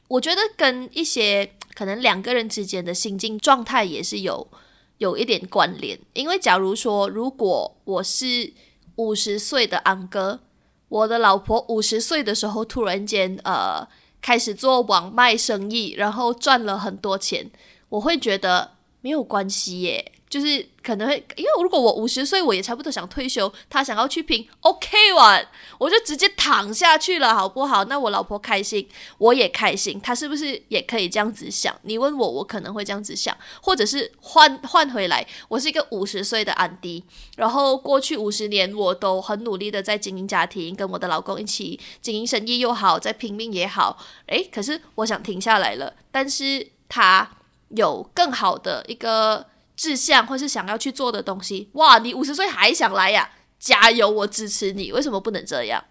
[0.08, 4.48] 我觉得跟一些可能两个人之间的心境状态也是有
[4.96, 5.96] 有一点关联。
[6.14, 8.52] 因为假如说，如果我是
[8.96, 10.40] 五十岁的安哥，
[10.88, 13.86] 我的老婆五十岁的时候突然间呃
[14.20, 17.48] 开始做网卖生意，然后赚了很多钱，
[17.88, 20.12] 我会觉得没有关系耶。
[20.28, 25.48] 就是可能会，因为如果我五十岁，我也差不多想退休，他想要去拼，OK 完，
[25.78, 27.82] 我就直接躺下去了，好不好？
[27.86, 31.74] 那我老婆开心，我也开心，他是不是也可以这样子想？
[31.80, 37.02] 你问我，我可能会这样子想，或者是换换回来，我是一个五十岁的安迪，
[37.38, 43.96] 然后过去五十年我都很努力的在经营家庭，跟我的老公一起经营生意又好，在拼命也好，
[44.26, 47.30] 诶，可是我想停下来了，但是他
[47.70, 49.46] 有更好的一个。
[49.78, 51.98] 志向或是想要去做的东西，哇！
[51.98, 53.30] 你五十岁还想来呀？
[53.60, 54.90] 加油，我支持你。
[54.90, 55.84] 为什么不能这样？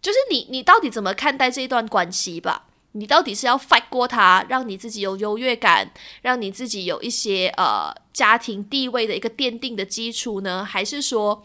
[0.00, 2.66] 就是你，你到底怎么看待这一段关系吧？
[2.92, 10.64] 你到底是要 fight 过他，让你自己有优越感，让你自己有一些呃家庭地位的一个奠定的基础呢？
[10.64, 11.44] 还是说，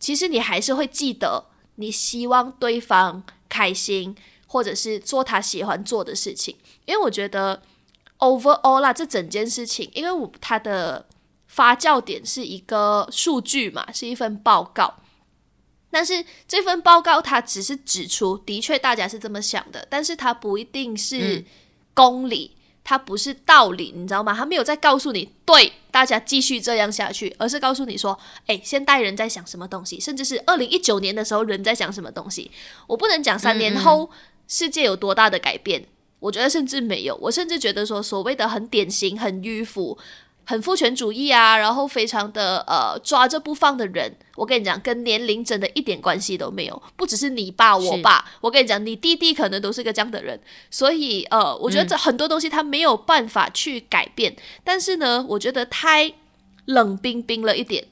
[0.00, 1.44] 其实你还是会记得，
[1.76, 4.16] 你希望对方开心，
[4.48, 6.56] 或者是做他喜欢做的事情？
[6.86, 7.62] 因为我觉得
[8.18, 11.06] overall 啦，这整件事情，因为我它的。
[11.48, 14.92] 发酵点是一个数据嘛，是一份报告。
[15.90, 21.42] 但是这份报告它只是指出，的确大家是这么想的，但是它不一定是
[21.94, 24.34] 公理，嗯、它不是道理，你知道吗？
[24.34, 32.50] 它没有在告诉你，对，大家继续这样下去，而是告诉你说，诶，现代人在想什么东西，甚至是二零一九年的时候人在想什么东西。
[32.86, 34.10] 我不能讲三年后
[34.46, 35.88] 世界有多大的改变，嗯嗯
[36.26, 39.96] 我觉得甚至没有，我甚至觉得说，所谓的很典型、很迂腐。
[40.48, 56.14] 很父权主义啊，然后非常的呃抓着不放的人，我跟你讲，跟年龄真的一点关系都没有，不只是你爸我爸，我跟你讲，你弟弟可能都是个这样的人，所以呃，我觉得这很多东西他没有办法去改变，嗯、但是呢，我觉得太
[56.66, 57.88] 冷冰冰了一点，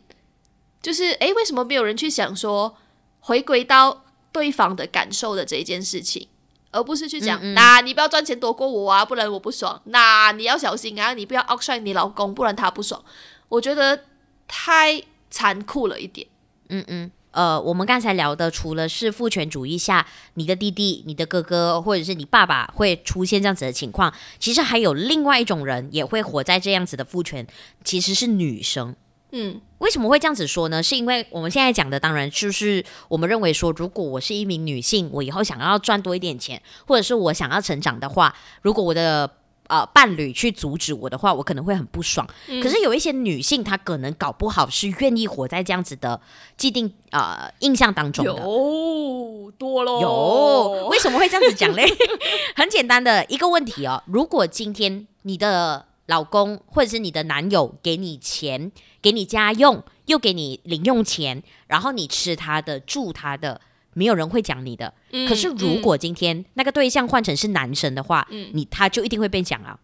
[0.80, 2.76] 就是诶，为什么没有人去想说
[3.18, 6.28] 回归到对方的感受的这一件事情？
[6.74, 9.80] 而不是去讲，那、嗯嗯啊、你不要赚钱多过我啊，不然我不爽。
[9.84, 13.00] 那你要小心啊，你不要 outshine 你老公，不然他不爽。
[13.48, 14.00] 我觉得
[14.48, 16.26] 太残酷了一点。
[16.70, 27.46] 嗯嗯，呃，我们刚才聊的，除了是父权主义下你的弟弟、你的哥哥或者是你爸爸会出现这样子的情况，其实还有另外一种人也会活在这样子的父权，
[27.84, 28.96] 其实是女生。
[29.36, 30.80] 嗯，为什么会这样子说呢？
[30.80, 39.28] 是因为我们现在讲的，当然就是我们认为说，如果我是一名女性，我以后想要赚多一点钱，或者是我想要成长的话，如果我的
[39.66, 42.24] 呃伴侣去阻止我的话，我可能会很不爽。
[42.46, 46.20] 嗯、可是有一些女性，她可能搞不好是愿意活在这样子的
[46.56, 48.32] 既定呃印象当中的。
[48.32, 50.00] 有多喽？
[50.00, 51.84] 有，为什么会这样子讲嘞？
[52.54, 63.60] 很简单的一个问题哦，如果今天你的老公或者是你的男友给你钱，给你家用，又给你零用钱，然后你吃他的、住他的，
[63.92, 64.94] 没有人会讲你的。
[65.12, 69.78] 嗯、可是如果今天、嗯、那个对象换成是男生的话，嗯、你他就一定会被讲啊。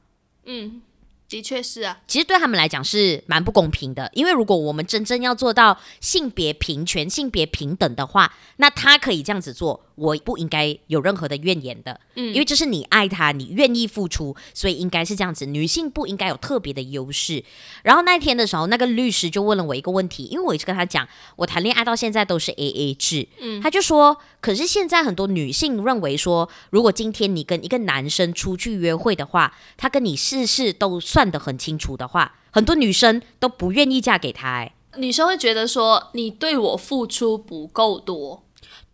[0.45, 0.83] 嗯。
[1.31, 12.01] 的确是啊，其实对他们来讲是蛮不公平的，因为如果我们真正要做到性别平权、性别平等的话，那他可以这样子做，我不应该有任何的怨言的。
[12.17, 15.47] 嗯，因为这是你爱他，你愿意付出，所以应该是这样子。
[15.47, 17.45] 女性不应该有特别的优势。
[17.85, 31.21] 然后那天的时候，那个律师就问了我一个问题，因为我一直跟他讲，我谈恋爱到现在都是 AA 制，嗯，他就说，可是现在很多女性认为说，如果今天你跟一个男生出去约会的话，他跟你事事都算。
[31.21, 34.49] 算得很清楚的话，很多女生都不愿意嫁给他。
[34.49, 38.43] 哎，女生会觉得说你对我付出不够多，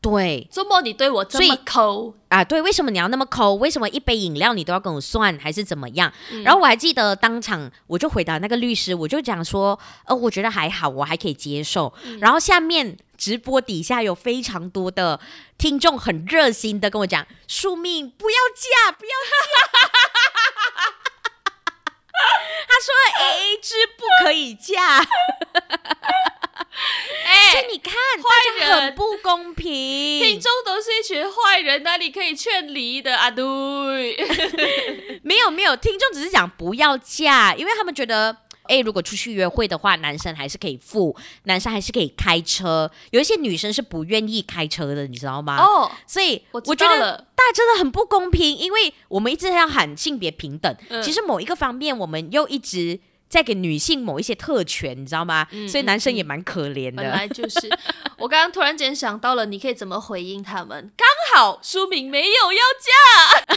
[0.09, 2.45] 对，周末你对我这么抠啊？
[2.45, 3.55] 对，为什么你要那么抠？
[3.55, 6.13] 为什么一杯饮料你都要跟我算，还是怎么样？
[6.31, 11.93] 嗯、然后我还记得当场我就回答那个律师，我就讲说，呃，我觉得还好，我还可以接受。
[12.05, 15.19] 嗯、然后下面直播底下有非常多的
[15.59, 19.35] 听众很热心的跟我讲，宿命不要嫁，不要嫁。
[22.69, 25.05] 他说：“A A 制不可以嫁。”
[27.27, 29.67] 哎，所以你看，坏人很不公平。
[30.21, 33.31] 听众都是一群坏人，哪里可以劝离的啊？
[33.31, 34.17] 对，
[35.23, 38.37] 没有没有，听众只是讲不要嫁，因为他们觉得。
[38.69, 42.91] 诶，如果出去约会的话，男生还是可以付，男生还是可以开车。
[43.13, 45.57] 有一些女生是不愿意开车的，你知道吗？
[45.63, 55.47] 哦，所以我觉得大家真的很不公平，因为我们一直要喊性别平等，嗯、其实某一个方面我们又一直在给女性某一些特权，你知道吗？
[55.51, 57.03] 嗯、所以男生也蛮可怜的。
[57.03, 57.69] 本来就是，
[58.19, 60.91] 我刚刚突然间想到了，你可以怎么回应他们？
[60.97, 63.57] 刚好书明没有要嫁。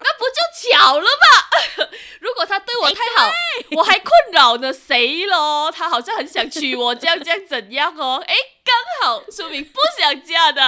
[0.00, 1.88] 那不就巧了吗？
[2.20, 3.30] 如果他对我太好，
[3.72, 5.70] 我还困扰呢，谁咯？
[5.70, 8.22] 他好像很想娶我，这样这样怎样哦？
[8.26, 10.62] 哎，刚好书明不想嫁的。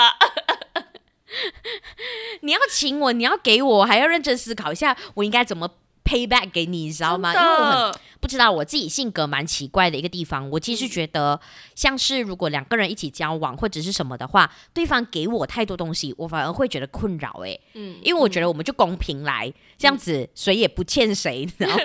[2.41, 5.71] 你要请我，你要给我，还要认真思考一下，我应该怎么
[6.11, 7.33] pay back 给你，你知道吗？
[7.33, 8.01] 因为我很。
[8.21, 11.41] 不知道我自己性格蛮奇怪的一个地方，我其实觉得
[11.75, 21.83] 像是如果两个人一起交往或者是什么的话，对方给我太多东西，我反而会觉得困扰诶，嗯，因为我觉得我们就公平来这样子，谁也不欠谁，你知道吗？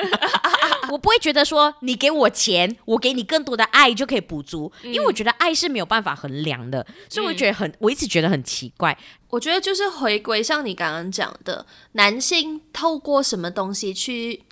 [0.92, 8.98] 我不会觉得说你给我钱，我给你更多的爱就可以补足，因为我觉得爱是没有办法衡量的，所以我觉得很，我一直觉得很奇怪。
[9.30, 14.44] 我觉得就是回归像你刚刚讲的，男性透过什么东西去。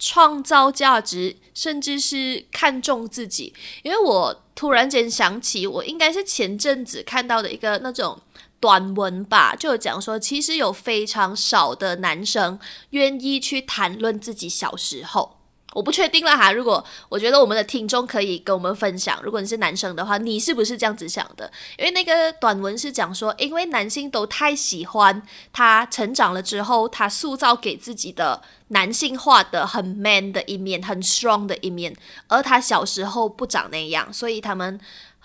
[0.00, 3.52] 创造价值，甚至是看重自己。
[3.82, 8.16] 因为我突然间想起，我应该是前阵子看到的一个那种
[8.60, 15.37] 短文吧，就有讲说，其实有非常少的男生愿意去谈论自己小时候。
[15.74, 21.50] 我不确定了哈，如果我觉得我们的听众可以跟我们分享，如果你是男生的话，你是不是这样子想的？
[21.76, 31.94] 因为那个短文是讲说，因为男性都太喜欢他成长了之后，他塑造给自己的男性化的很 man 的一面，很 strong 的一面，
[32.28, 34.80] 而他小时候不长那样，所以他们。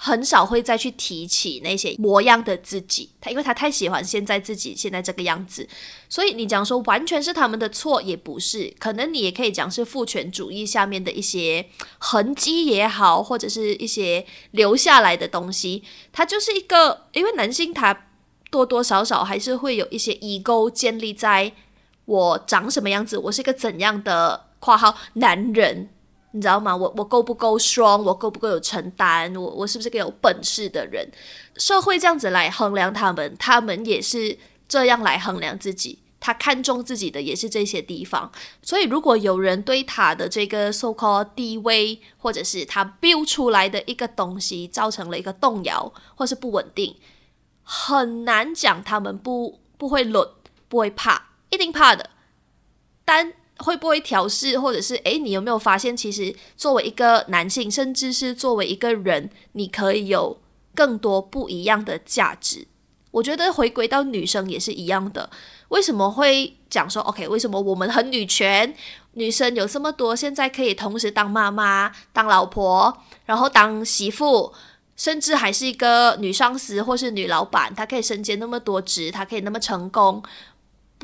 [0.05, 5.65] 很少会再去提起那些模样的自己，他因为他太喜欢现在自己现在这个样子，
[6.09, 11.67] 所以你讲说完全是他们的错也不是，可能你也可以讲是父权主义下面的一些
[11.99, 18.07] 痕迹也好，或者是一些留下来的东西，他就是一个，因为男性他
[18.51, 21.53] 多多少少还是会有一些 ego 建立在
[22.03, 25.87] 我长什么样子，我是一个怎样的括号男人。
[26.35, 26.75] 你知道吗？
[26.75, 28.01] 我我够不够 strong？
[28.01, 29.39] 我够不够有承担？
[29.39, 31.07] 我我是不是个有本事的人？
[31.57, 35.99] 社会这样子来衡量他们，他们也是这样来衡量自己。
[36.19, 38.31] 他看重自己的也是这些地方。
[38.61, 46.95] 所以，如果有人对他的这个 so called 地位，或者是他 build 出来的一个东西，造成了一个动摇或是不稳定，
[47.61, 50.27] 很难讲他们不不会冷，
[50.69, 52.09] 不会怕，一定怕的。
[53.05, 60.37] 但会不会调试，或者是诶，你有没有发现，其实作为一个男性，甚至是作为一个人，你可以有
[60.75, 62.67] 更多不一样的价值？
[63.11, 65.29] 我觉得回归到女生也是一样的。
[65.69, 67.27] 为什么会讲说 OK？
[67.27, 68.75] 为什么我们很女权？
[69.13, 74.51] 女生有这么多，现在可以同时当妈妈、当老婆，然后当媳妇，
[74.97, 80.21] 甚至还是一个女上司或是女老板，她可以身兼那么多职，她可以那么成功。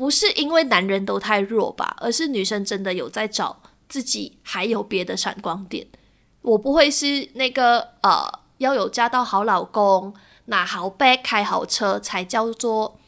[0.00, 5.86] 不是因为男人都太弱吧，而是女生真的有在找自己还有别的闪光点。
[6.40, 10.14] 我不会是那个呃，要有嫁到好老公、
[10.46, 12.98] 拿好 bag、开好车才叫做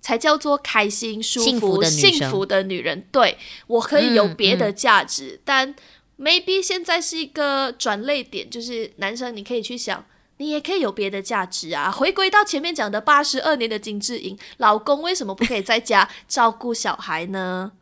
[0.00, 3.04] 才叫做开心、舒服、幸福的女，幸福的女人。
[3.10, 3.36] 对，
[3.66, 5.74] 我可以有别的价值，嗯嗯、但
[6.16, 10.04] maybe 现在是一个转捩点，就是男生你可以去想。
[10.38, 11.90] 你也可以有别的价值啊！
[11.90, 17.72] 回归到前面讲的八十二年的金智英，老公为什么不可以在家照顾小孩呢？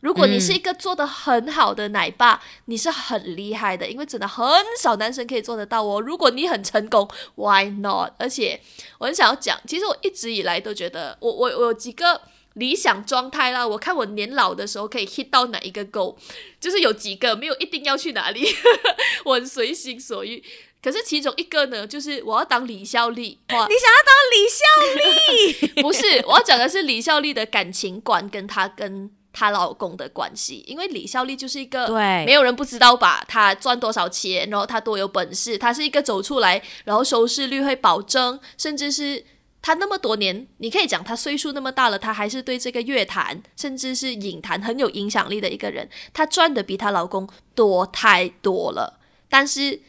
[0.00, 4.46] 如果你是一个做得很好的奶爸，你是很厉害的，因为真的很
[4.78, 5.98] 少男生可以做得到哦。
[5.98, 8.12] 如果你很成功，Why not？
[8.18, 8.60] 而且
[8.98, 12.20] 我很想要讲，其实我一直以来都觉得我，我我有几个
[12.52, 13.66] 理想状态啦。
[13.66, 16.18] 我看我年老的时候可以 hit 到哪一个 go，
[16.60, 18.46] 就是有几个，没有一定要去哪里，
[19.24, 20.44] 我很随心所欲。
[20.84, 23.38] 可是其中一个呢，就是我要当李孝利。
[23.54, 25.80] 哇，你想要当李孝利？
[25.80, 30.62] 不是，我要讲的是李孝利的感情观跟她跟她老公的关系。
[30.66, 33.24] 因为李孝利就是一个，对，没有人不知道吧？
[33.26, 39.24] 她赚多少钱，然后她多有本事，她是一个走出来，然后收视率会保证，甚至是
[39.62, 45.88] 她那么多年，你可以讲她岁数那么大了，她还是对这个乐坛甚至是影坛很有影响力的一个人。
[46.12, 49.80] 她赚的比她老公多太多了，但是。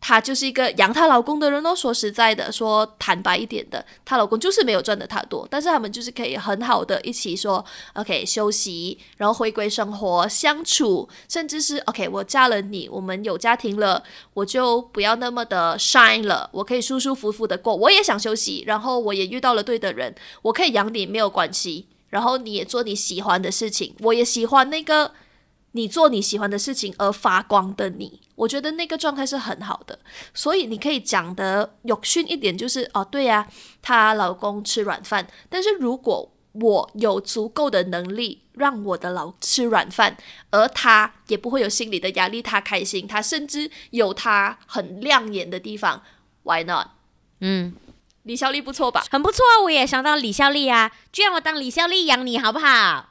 [0.00, 1.74] 她就是一个养她老公的人哦。
[1.74, 14.02] 说实在的，说坦白一点的，她老公就是没有赚的她多，但是他们就是可以很好的一起说，OK 休息，然后回归生活相处，甚至是 OK 我嫁了你，我们有家庭了，
[14.34, 17.74] 我就不要那么的 shine 了，我可以舒舒服服的过。
[17.74, 25.12] 我也想休息，然后我也遇到了对的人，我可以养你没有关系，然后你也做你喜欢的事情，我也喜欢那个。
[25.72, 29.98] 你做你喜欢的事情而发光的你，我觉得那个状态是很好的。
[30.32, 33.46] 所以你可以讲得有训一点，就是哦，对呀，
[33.82, 35.28] 她老公吃软饭。
[35.48, 40.16] 但是如果我有足够的能力让我的老吃软饭，
[40.50, 46.02] 而他也不会有心理的压力，他开心，他甚至有他很亮眼的地方
[46.42, 46.88] ，Why not？
[47.40, 47.74] 嗯，
[48.24, 49.04] 李孝利不错吧？
[49.10, 53.10] 很不错啊，我也想到李孝利啊，就让我当李孝利养你好不好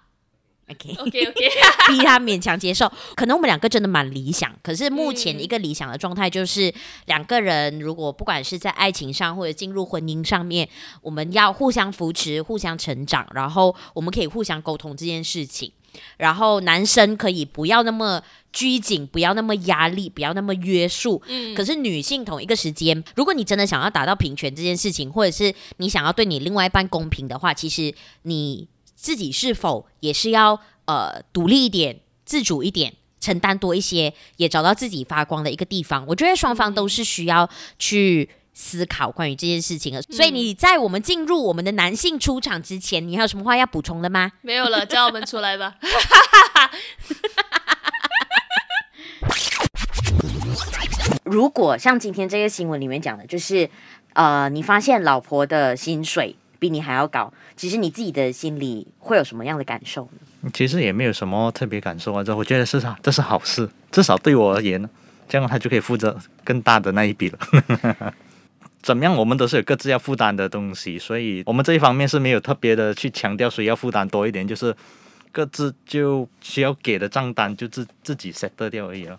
[0.69, 1.49] ？OK OK OK，
[1.87, 2.91] 逼他勉强接受。
[3.15, 6.73] 可能我们两个真的蛮理想，可是目前一个理想的状态就是
[7.05, 10.67] 两个人如果不管是在爱情上或者进入婚姻上面，
[11.01, 15.71] 我们要互相扶持、互相成长，然后我们可以互相沟通这件事情。
[16.17, 21.21] 然后男生可以不要那么拘谨，不要那么压力，不要那么约束。
[21.27, 21.55] 嗯。
[21.55, 27.93] 可是女性同一个时间，如果你真的想要达到平权这件事情，或者是你想要对你另外一半公平的话，其实
[28.23, 28.67] 你。
[28.97, 36.03] 自己是否也是要呃独立一点、自主一点、承担多一些，也找到自己发光的一个地方？
[36.07, 39.99] 我觉得双方都是需要去思考关于这件事情的。
[39.99, 44.31] 嗯、所以你在我们进入我们的男性出场之前，你还有什么话要补充的吗？
[44.41, 45.75] 没有了，叫我们出来吧。
[51.23, 53.69] 如果像今天这个新闻里面讲的，就是
[54.13, 56.35] 呃，你发现老婆的薪水。
[56.59, 60.51] 比你还要高，其实你自己的心里会有什么样的感受呢？
[60.53, 64.89] 其实也没有什么特别感受啊，这我觉得是啥这是好事，至少对我而言，
[65.27, 68.13] 这样他就可以负责更大的那一笔了。
[68.81, 74.73] 怎么样，我们都是有各自要负担的东西，所以我们这一方面是没有特别的去强调谁要负担多一点，就是
[75.31, 79.17] 各自就需要给的账单就自自己 set 掉而已了。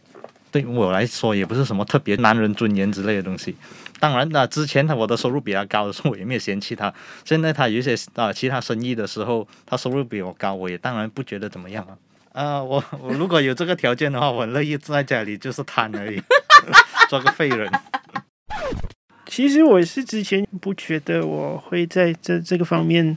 [0.51, 3.55] 对我来说也不是什么特别男人尊严之类的东西。
[4.01, 6.92] 当然啦，之前他我的收入比他高的时候，我也没有嫌弃他。
[7.24, 11.92] 现在他有一些啊其他生意的时候，他收入比我高，我也当然不觉得怎么样啊。
[12.32, 16.22] 啊、呃，我我如果有这个条件的话，我乐意在家里就是瘫而已，
[17.09, 17.68] 做个废人。
[19.26, 23.16] 其实我是之前不觉得我会在这这个方面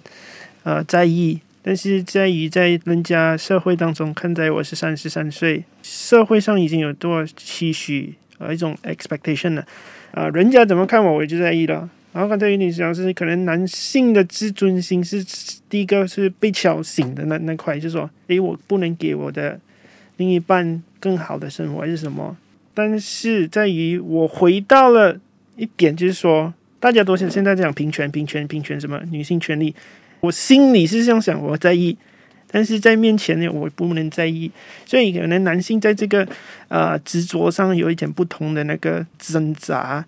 [0.63, 9.65] 呃在意，但是在于在人家社会当中看待我是三十三岁，社会上已经有多少期许呃一种 expectation 了。
[10.11, 11.89] 啊、人家怎么看我，我就在意了。
[12.13, 15.23] 然后刚才与你讲是，可能男性的自尊心是
[15.69, 19.57] 第一个是被敲醒的那那块，就是说，诶，我不能给我的
[20.17, 22.35] 另一半更好的生活，还是什么？
[22.73, 25.17] 但是在于我回到了
[25.55, 29.73] 一点，就是说，大家都是现在讲平权、平权、平权，什么女性权利，
[30.21, 31.97] 我心里是这样想，我在意，
[32.47, 34.51] 但是在面前呢，我不能在意。
[34.85, 36.27] 所以可能男性在这个
[36.67, 40.05] 呃执着上有一点不同的那个挣扎。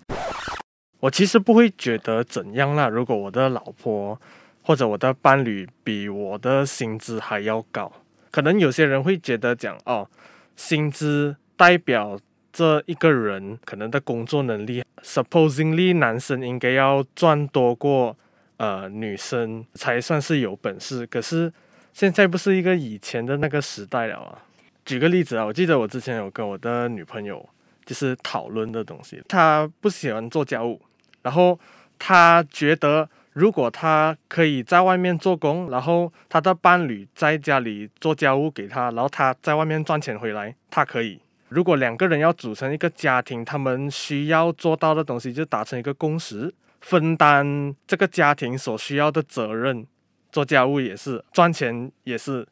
[1.00, 2.88] 我其实不会觉得怎样啦。
[2.88, 4.18] 如果我的老婆
[4.62, 7.92] 或者我的伴侣比我的薪资还要高，
[8.30, 10.08] 可能有些人会觉得讲哦，
[10.56, 12.18] 薪资代表
[12.52, 14.84] 这一个人可能的工作能力。
[15.02, 18.16] Supposingly，男生应该要赚多过
[18.56, 21.06] 呃女生才算是有本事。
[21.06, 21.52] 可是
[21.92, 24.38] 现在不是一个以前的那个时代了啊。
[24.84, 27.48] 举个例子啊，我记得我之前有跟我的女朋友
[27.84, 30.80] 就是讨论的东西，她不喜欢做家务。
[31.22, 31.58] 然后
[31.98, 41.18] 她觉得，如果她可以在外面做工，然后她的伴侣在家里做家务给她，然后她在外面赚钱回来，她可以。
[41.48, 46.52] 如果两个人要组成一个家庭，他们需要做到的东西就达成一个共识，
[46.84, 49.86] 分担这个家庭所需要的责任，
[50.30, 52.46] 做家务也是，赚钱也是。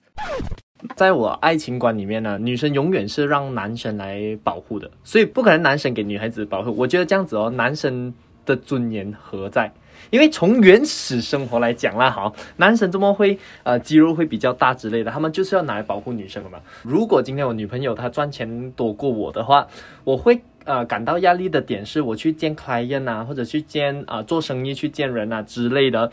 [0.97, 6.75] 在我爱情观里面呢，女生永远是让男生来保护的，所以不可能男生给女孩子保护。
[6.77, 8.13] 我觉得这样子哦，男生。
[8.45, 9.73] 的尊严何在？
[10.11, 15.13] 因为从原始生活来讲啦，好，男生怎么会呃肌肉会比较大之类的？
[15.13, 16.59] 他们就是要拿来保护女生的嘛。
[16.83, 19.65] 如果今天我女朋友她赚钱多过我的话，
[20.03, 26.11] 我会呃感到压力的点是，我去见 client 啊，或者去见啊、做生意去见人啊之类的。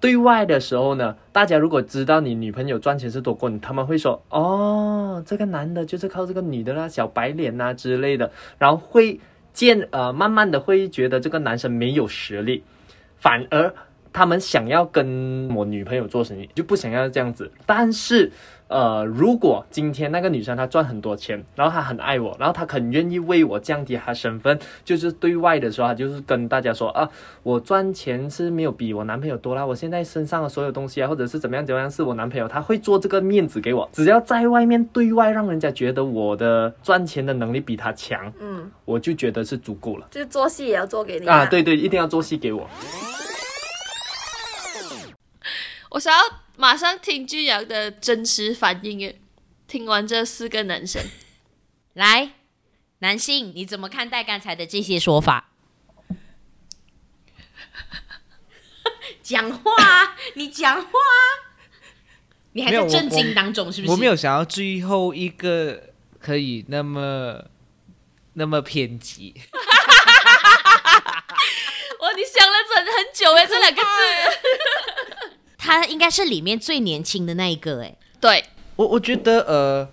[0.00, 9.20] 对外的时候呢，大家如果知道你女朋友赚钱是多过你，他们会说哦，这个男的就是靠这个女的啦，小白脸啊之类的，然后会。
[9.54, 12.64] 见呃，慢慢的会觉得这个男生没有实力，
[13.18, 13.72] 反而
[14.14, 17.50] 他们想要跟我女朋友做生意，就不想要这样子。
[17.66, 18.32] 但是。
[18.66, 27.08] 呃，如果今天那个女生她赚很多钱，然后她很爱我，然后她很愿意为我降低她身份，就是对外的时候，她就是跟大家说啊，
[27.42, 40.08] 我赚钱是没有比我男朋友多啦，我现在身上的所有东西啊，或者是怎么样怎么样，是我男朋友他会做这个面子给我，只要在外面对外让人家觉得我的赚钱的能力比他强，嗯，我就觉得是足够了。
[40.10, 42.66] 就是做戏也要做给你啊，啊，对对，一定要做戏给我。
[45.94, 46.44] 我想要。
[46.56, 49.20] 马上听俊阳的真实反应诶！
[49.66, 51.02] 听完这四个男生，
[51.94, 52.34] 来，
[53.00, 55.50] 男性你怎么看待刚才的这些说法？
[59.20, 60.90] 讲话，你讲话，
[62.52, 63.90] 你还在震惊当中是不是？
[63.90, 65.90] 我没有想到最后一个
[66.20, 67.46] 可以那么
[68.34, 69.34] 那么偏激。
[71.98, 73.88] 哇，你想了很很久哎，这两个字。
[75.64, 78.44] 他应该是里面最年轻的那一个，哎，对，
[78.76, 79.88] 我我觉得呃，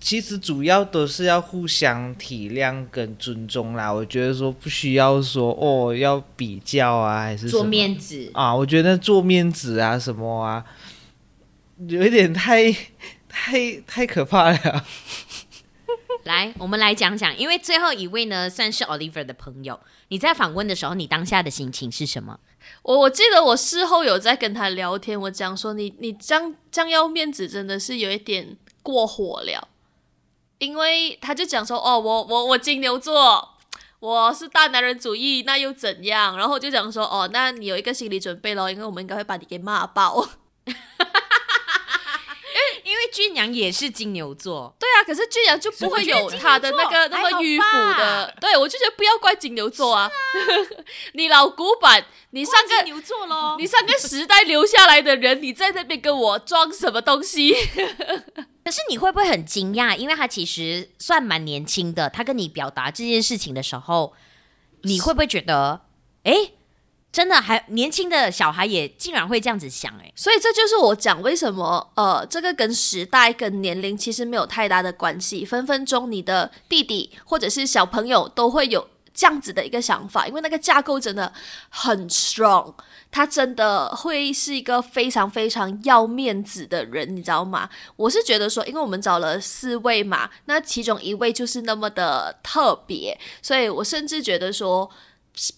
[0.00, 3.92] 其实主要都是要互相体谅跟尊重啦。
[3.92, 8.56] 我觉得说不需要说哦要比较啊，还是做面子啊？
[8.56, 10.64] 我觉得做面子啊什么啊，
[11.86, 12.72] 有一点太
[13.28, 14.86] 太太可怕了。
[16.24, 19.78] 来，我们来讲讲，因为最后一位呢算是 Oliver 的朋友，
[20.08, 22.40] 你在访问的时候，你当下的心情是什么？
[22.82, 29.68] 我我记得我事后有在跟他聊天，我讲说你你这样这样要面子真的是有一点过火了，
[30.58, 33.56] 因为他就讲说哦我我我金牛座，
[34.00, 36.36] 我是大男人主义，那又怎样？
[36.36, 40.28] 然后就讲说哦那你有一个心理准备咯，因为我们应该会把你给骂爆。
[43.22, 50.10] 俊阳也是金牛座，对啊，可是俊阳就不会有他的那个那么迂腐的，对我就觉得不要怪金牛座啊，啊
[51.14, 57.54] 你老古板，你上个牛座咯，你上个时代留下来的人，你在那边跟我装什么东西？
[58.64, 59.96] 可是你会不会很惊讶？
[59.96, 64.14] 因为他其实算蛮年轻的，他跟你表达这件事情的时候，
[64.82, 65.82] 你会不会觉得，
[66.24, 66.32] 哎，
[67.12, 81.30] 真的还年轻的小孩也竟然会这样子想哎，所以这就是我讲为什么呃，这个跟时代跟年龄其实没有太大的关系，分分钟你的弟弟或者是小朋友都会有这样子的一个想法，因为那个架构真的
[81.68, 82.72] 很 strong，
[83.10, 87.68] 他真的会是一个非常非常要面子的人，你知道吗？
[87.96, 94.90] 我是觉得说，因为我们找了四位嘛，那其中一位就是那么的特别，所以我甚至觉得说。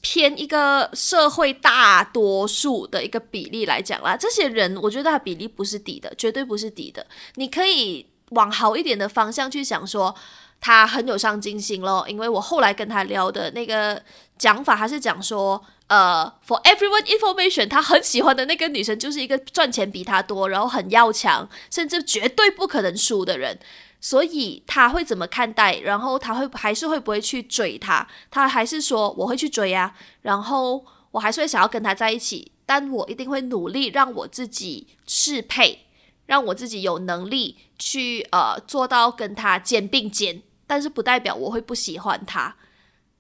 [0.00, 7.04] 偏一个社会大多数的一个比例来讲啦，这些人我觉得他比例不是低的，绝对不是低的。
[7.34, 10.14] 你可以往好一点的方向去想，说
[10.60, 12.04] 他很有上进心咯。
[12.08, 14.00] 因为我后来跟他聊的那个
[14.38, 23.58] 讲法，他是讲说，呃，for everyone information，他很喜欢的那个女生就是一个赚钱比他多，然后很要强，甚至绝对不可能输的人。
[24.04, 25.76] 所以他会怎么看待？
[25.78, 28.06] 然后他会还是会不会去追他？
[28.30, 35.86] 他还是说我会去追啊，然后我还是会想要跟他在一起，但我一定会努力让我自己适配，
[36.26, 40.42] 让我自己有能力去呃做到跟他肩并肩。
[40.66, 42.54] 但是不代表我会不喜欢他，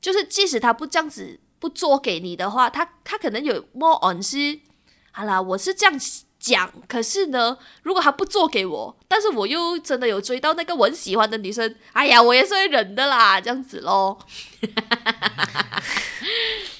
[0.02, 4.60] 就是即使他不这样子不做给你的话，他他可能有 more on 是，
[5.12, 5.98] 好啦，我是这样
[6.44, 14.18] 讲，可是呢，如果他不做给我，但是我又真的有追到那个我很喜欢的女生，哎呀，我也是会忍的啦，这样子咯。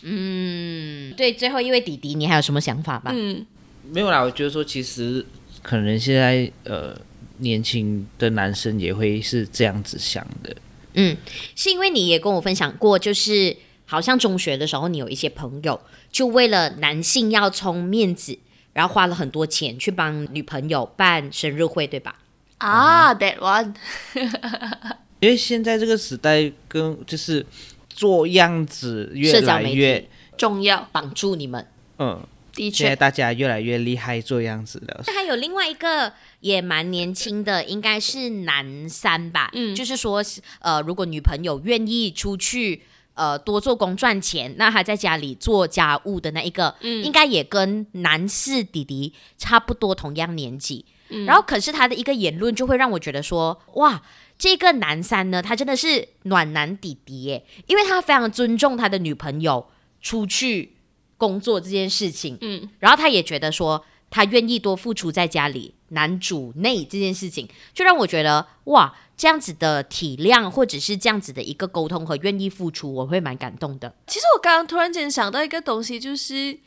[0.02, 3.10] 嗯，对，最后一位弟弟，你还有什么想法吧？
[3.14, 3.46] 嗯，
[3.90, 5.24] 没有啦，我觉得说其实
[5.62, 6.94] 可能现在呃
[7.38, 10.54] 年轻的男生也会是这样子想的。
[10.92, 11.16] 嗯，
[11.56, 13.56] 是因为你也跟我分享过，就是
[13.86, 15.80] 好像中学的时候，你有一些朋友
[16.12, 18.38] 就为了男性要充面子。
[18.74, 22.14] 然后花了很多钱去帮女朋友办生日会，对吧？
[22.58, 23.74] 啊、ah，that one。
[25.20, 27.46] 因为现在这个时代，跟就是
[27.88, 30.06] 做样子越来越
[30.36, 31.66] 重要，绑住你们。
[31.98, 32.20] 嗯，
[32.52, 35.02] 的确，现在大家越来越厉害做样子了。
[35.06, 39.50] 还有另外一个也蛮年轻的，应该是男三吧？
[39.54, 40.22] 嗯，就是说，
[40.58, 42.82] 呃，如果女朋友愿意出去。
[43.14, 50.84] 呃，多做工赚钱，那他在家里做家务的那一个，嗯，应该也跟男士弟弟差不多，同样年纪。
[51.10, 54.02] 嗯，然后，可是他的一个言论就会让我觉得说，哇，
[54.38, 59.68] 这个男三呢，他真的是暖男弟弟耶，因为他非常尊重他的女朋友
[60.00, 60.76] 出去
[61.16, 68.94] 工作这件事情，嗯，然后他也觉得说，他愿意多付出在家里男主内这件事情，就让我觉得哇。
[69.16, 73.94] 这样子的体谅，或者是这样子的一个沟通和愿意付出，我会蛮感动的。
[74.08, 76.58] 其实我刚刚突然间想到一个东西，就是，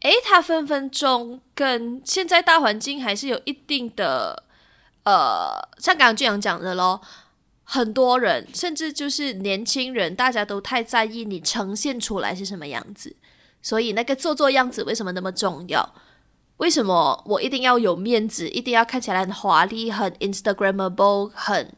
[0.00, 4.42] 诶，他分分钟跟现在大环境还是有一定的，
[5.04, 7.00] 呃，像刚刚这样讲的咯，
[7.62, 13.14] 很多人甚至就是年轻人，大家都太在意你呈现出来是什么样子，
[13.62, 15.94] 所以那个做做样子为什么那么重要？
[16.62, 21.74] 为什么我一定要有面子，一定要看起来很华丽、很 Instagrammable、很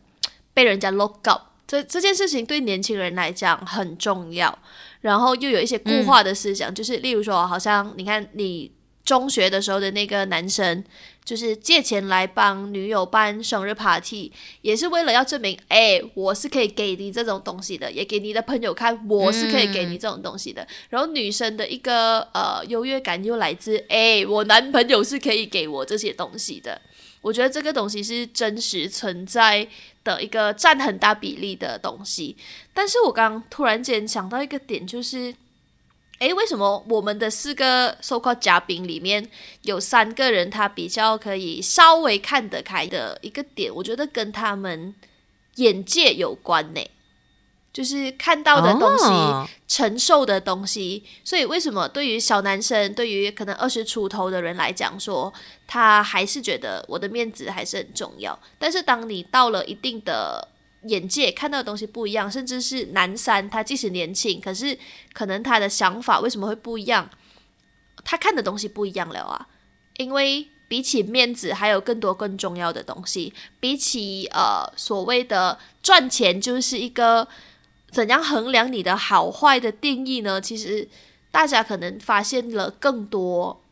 [0.53, 4.59] 被人家 look up，这这件事情对年轻人来讲很重要，
[5.01, 8.71] 然后又有一些固化的思想，嗯、就是例如说，好像你看你
[9.05, 10.83] 中学的时候的那个男生，
[11.25, 14.33] 就是借钱来帮女友办生日 party，
[14.63, 20.63] 也是为了要证明，哎，我是可以给你这种东西的，也给你的朋友看，我是可以给你这种东西的。
[20.63, 26.81] 嗯、然后女生的一个呃优越感又来自，哎，我男朋友是可以给我这些东西的。
[27.21, 29.67] 我觉得这个东西是真实存在
[30.03, 32.37] 的一个占很大比例的东西，
[32.75, 35.35] 但是我刚刚突然间想到一个点，就是，
[36.21, 39.29] 诶，为什么我们的四个授课嘉宾里面
[39.63, 44.95] 有三个人他比较可以稍微看得开的一个点，我觉得跟他们
[45.57, 46.81] 眼界有关呢？
[47.73, 55.35] 就是看到的东西承受的东西，所以为什么对于小男生，对于可能二十出头的人来讲说，
[55.67, 58.39] 他还是觉得我的面子还是很重要。
[58.61, 60.47] 但是当你到了一定的
[60.87, 64.79] 眼界，看到的东西不一样，甚至是男三，他即使年轻，可是
[65.13, 67.09] 可能他的想法为什么会不一样？
[68.05, 69.49] 他看的东西不一样了啊！
[69.97, 77.29] 因为比起面子，还有更多更重要的东西，比起呃所谓的赚钱，就是一个。
[77.91, 80.41] 怎样衡量你的好坏的定义呢？
[80.41, 80.89] 其实
[81.31, 83.64] 大家可能发现了更多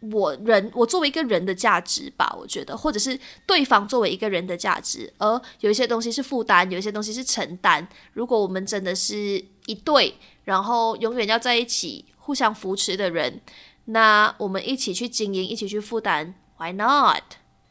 [0.00, 7.86] 我人我作为一个人的价值吧，我觉得，或者是对方作为一个人的价值，而有一些东西是负担，有一些东西是承担。
[8.14, 13.40] 如果我们真的是一对，然后永远要在一起，互相扶持的人，
[13.86, 17.22] 那我们一起去经营，一起去负担，Why not？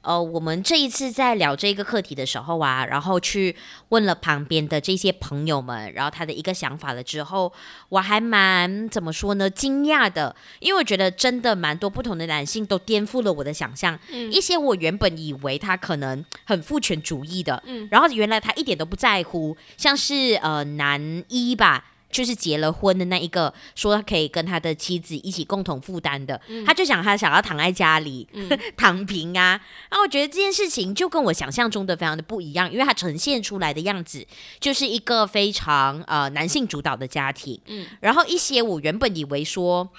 [0.01, 3.55] 呃，我们这一次在聊这个课题的时候啊，然后去
[3.89, 7.51] 问了旁边的这些朋友们，然后他的一个想法了之后，
[7.89, 9.49] 我还蛮怎么说呢？
[9.49, 13.99] 惊讶的，因为我觉得真的蛮多不同的男性都颠覆了我的想象。
[14.09, 21.88] 嗯，一些我原本以为他可能很父权主义的，嗯，然后原来他一点都不在乎，像是呃男一吧。
[22.09, 29.59] 就是结了婚的那一个，说他可以跟他的妻子一起共同负担的，嗯、他就想他想要躺在家里、嗯、 躺平啊。
[29.89, 34.25] 然后我觉得这件事情就跟我想象中的非常的不一样，因为他呈现出来的样子
[34.59, 37.59] 就是一个非常呃男性主导的家庭。
[37.67, 39.89] 嗯，然后一些我原本以为说。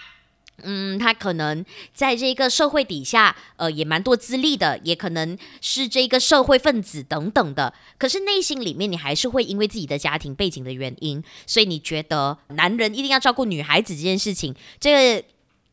[0.65, 7.73] 嗯，他可能在这个社会底下，呃，也蛮多资历的，也可能是这个社会分子等等的。
[7.99, 15.27] 可是内心里面，你还是会因为自己的家庭背景的原因，所以你觉得男人一定要照顾女孩子这件事情，这个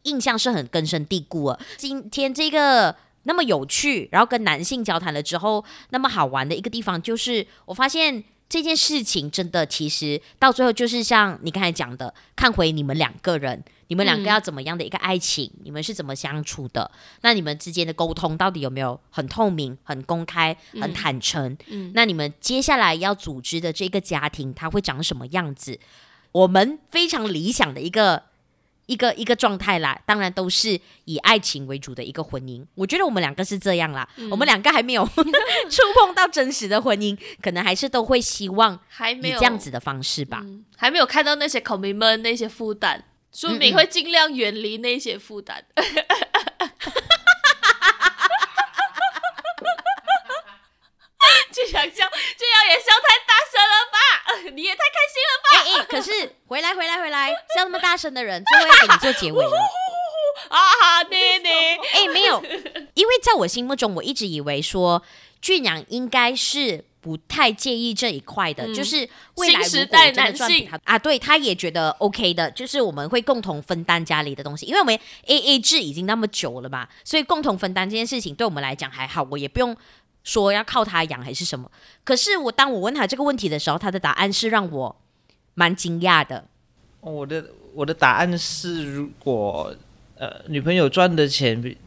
[0.03, 1.59] 印象是很根深蒂固啊。
[1.77, 8.23] 今天这个那么有趣，然后跟男性交谈了之后，那么好玩的一个地方，就是我发现。
[8.49, 16.89] 这件事情真的，其实到最后就是像你刚才讲的，看回你们两个人，你们两个要怎么样的一个爱情，嗯、你们是怎么相处的？
[17.21, 21.51] 那你们之间的沟通到底有没有很透明、很公开、很坦诚？
[21.67, 25.79] 嗯嗯、那你们接下来要组织的这个家庭，它会长什么样子？
[26.31, 28.23] 我们非常理想的一个。
[28.87, 32.65] 一个一个状态啦，当然都是以爱情为主的一个婚姻。
[32.73, 35.05] 我觉得我们两个是这样啦，嗯、我们两个还没有
[35.69, 45.63] 触碰到真实的婚姻，可能还是都会希望还没有这样子的方式吧，还没，嗯、还没有看到那些 commitment 那些负担，说明会尽量远离那些负担。
[45.75, 45.85] 嗯
[46.59, 46.71] 嗯
[51.51, 52.07] 就想笑，这样
[52.69, 53.97] 也笑太大声了吧？
[54.53, 55.47] 你也太开心了吧？
[55.51, 59.51] 哎哎、欸欸，可是回来回来回来，笑那么大声的人，最后要给你做结尾了。
[60.49, 62.41] 啊哈，对对，哎，没有，
[62.93, 65.01] 因为在我心目中，我一直以为说
[65.41, 68.97] 俊阳应该是不太介意这一块的，嗯、就是
[69.35, 79.75] 未来如果真的赚比他啊，对，他也觉得 OK 的，就是我们会共同分担家里的东西，因为我们 AA 制已经那么久了嘛，所以共同分担这件事情对我们来讲还好，我也不用。
[80.23, 81.71] 说要靠他养还是什么？
[82.03, 85.01] 可是我当我问他这个问题的时候，他的答案是让我
[85.53, 86.49] 蛮惊讶的。
[87.13, 89.75] 我的我的答案是，如果
[90.17, 91.77] 呃女朋友赚的钱比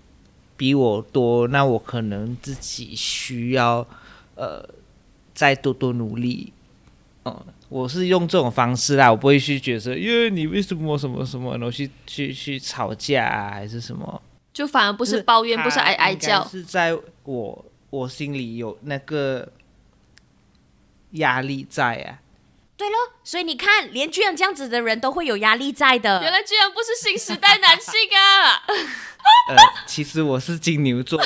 [0.56, 3.86] 比我多，那我可能自己需要
[4.34, 4.68] 呃
[5.34, 6.52] 再多多努力。
[7.24, 14.22] 嗯、呃，我是用这种方式啦，我不会去觉得，因为你为什么什么什么，然后去去去吵架啊，还是什么？
[14.52, 17.64] 就反而不是抱怨，不是哀哀叫，是在我。
[17.90, 19.50] 我心里有那个
[21.14, 22.22] 压力在啊，
[22.80, 26.22] 对喽，所以你看，连巨阳这样子的人都会有压力在的。
[26.22, 28.62] 原来巨阳不是新时代男性啊！
[29.50, 29.56] 呃，
[29.86, 31.20] 其实我是金牛座。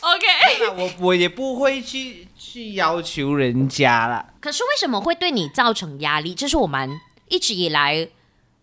[0.00, 4.26] OK，我我也不会去去要求人家了。
[4.40, 6.34] 可是为什么会对你造成压力？
[6.34, 7.00] 这是我们。
[7.28, 8.08] 一直以来，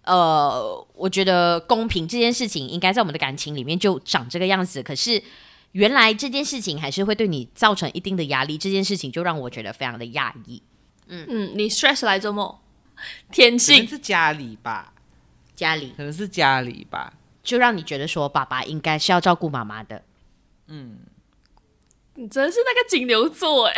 [0.07, 4.81] 呃，我觉得公平这件事情应该在我们的感情里面就长这个样子。
[4.81, 5.21] 可是
[5.73, 10.63] 原来这件事情还是会对你造成一定的压力，这件事情就让我觉得非常的压抑。
[11.07, 12.55] 嗯嗯，你 stress 来做梦？
[13.31, 13.75] 天性？
[13.75, 14.93] 可能是家里吧，
[15.55, 20.03] 家里可能是家里吧，就让你觉得说爸爸应该是要照顾妈妈的。
[20.67, 20.97] 嗯，
[22.15, 23.73] 你真是那个金牛座哎。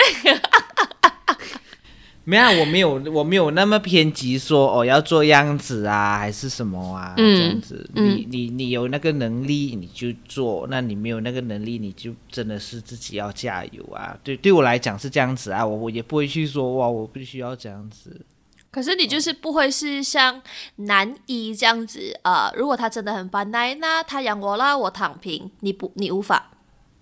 [2.30, 7.90] 没有，我没有，我没有那么偏激说，说哦要做样子啊，还是什么啊，嗯、这样子。
[7.96, 14.16] 嗯、你你你有那个能力你就做，那你没有那个能力，你就真的是自己要加油啊。
[14.24, 18.22] 对，对我来讲是这样子啊，我我也不会去说哇，我必须要这样子。
[18.70, 20.40] 可是你就是不会是像
[20.76, 22.54] 男一这样子啊、呃？
[22.56, 26.52] 如果他真的很烦奶，那他养我啦，我躺平，你不，你无法。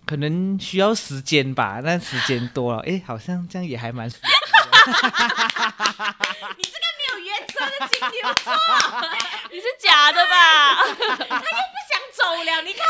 [0.05, 4.09] 可能需要时间吧，那时间多了，哎，好像这样也还蛮。
[6.57, 8.53] 你这个没有原则的金牛座，
[9.51, 10.75] 你是假的吧？
[10.75, 12.85] 他又不想走了，你看，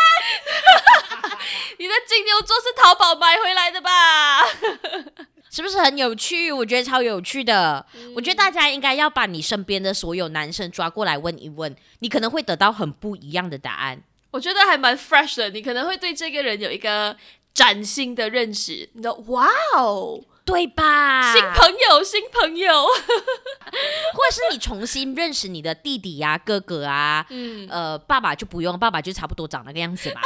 [1.80, 4.44] 你的金牛座是淘宝买回来的吧？
[5.50, 6.52] 是不是很有趣？
[6.52, 7.84] 我觉得超有趣的。
[7.96, 14.00] 嗯、我觉得大家应该要把你身边的所有男生抓过来问一问，你可能会得到很不一样的答案。
[14.32, 17.18] 我觉得还蛮 fresh 的，你可能会对这个人有一个
[17.54, 18.88] 崭新的认识。
[18.94, 20.22] 你的哇哦！
[20.48, 21.34] 对吧？
[21.34, 30.22] 新朋友，新朋友， 或者是你重新认识你的弟弟呀、啊、哥哥啊，嗯，呃，爸爸就不用，爸爸就差不多长那个样子吧。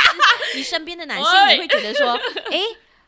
[0.56, 2.12] 你身边的男性，你会觉得说，
[2.50, 2.58] 哎，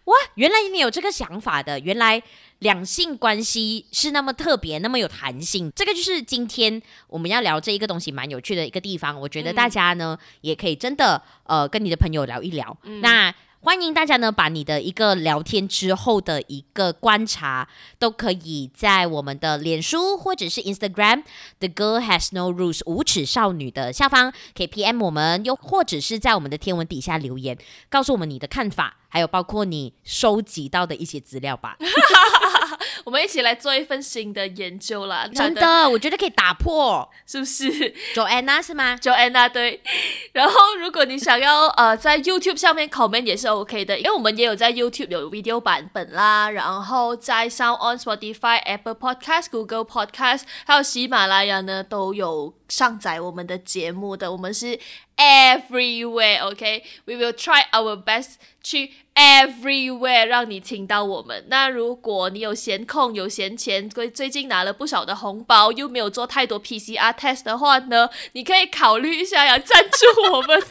[0.04, 2.22] 哇，原来你有这个想法的，原来
[2.58, 5.72] 两性关系是那么特别，那么有弹性。
[5.74, 9.18] 这个就是今天我们要聊这一个东西蛮有趣的一个地方。
[9.18, 12.76] 我觉得大家呢、嗯、也可以真的呃跟你的朋友聊一聊。
[12.82, 13.34] 嗯、那。
[13.60, 21.24] 欢迎大家呢，把你的一个聊天之后的一个观察，都可以在我们的脸书或者是 Instagram
[21.58, 27.58] The Girl Has No Rules 无耻少女的下方，可以 PM 我们，又或者是在我们的天文底下留言，
[27.90, 28.96] 告诉我们你的看法。
[29.08, 31.76] 还有包括你收集到的一些资料吧，
[33.04, 35.26] 我们一起来做一份新的研究啦。
[35.34, 39.80] 真的，我觉得可以打破，是不是？Joanna 是吗？Joanna 对。
[40.32, 46.50] 然后，如果你想要呃在 YouTube 上面 comment 也是 OK 的，因为我们也有在 YouTube 有 video 版本啦。
[46.50, 54.32] 然后在 Sound On Spotify、Apple Podcast、Google Podcast 还有喜马拉雅呢都有上载我们的节目的。
[54.32, 54.78] 我们是。
[55.20, 56.84] Everywhere, OK?
[57.06, 61.46] We will try our best 去 everywhere 让你听到我们。
[61.48, 70.62] 那如果你有闲空、有闲钱，最最近拿了不少的红包，又没有做太多 PCR test 的话呢，你可以考虑一下要赞助我们。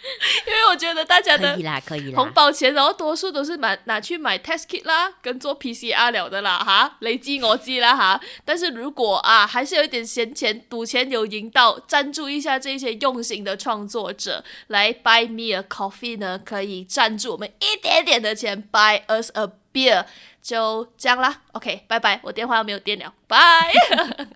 [0.46, 1.58] 因为我觉得大家的
[2.14, 8.20] 红包钱，然后多数都是买拿去买 test kit 啦，跟做 PCR 了的啦，哈，累积我积啦，哈。
[8.44, 20.06] 但是如果啊，还是有一点闲钱，赌钱有赢到，赞助一下这些用心的创作者，来 buy me a coffee 呢，可以赞助我们一点点的钱，buy us a beer。
[20.48, 22.18] 就这样啦，OK，拜拜。
[22.22, 23.70] 我电话又没有电了，拜。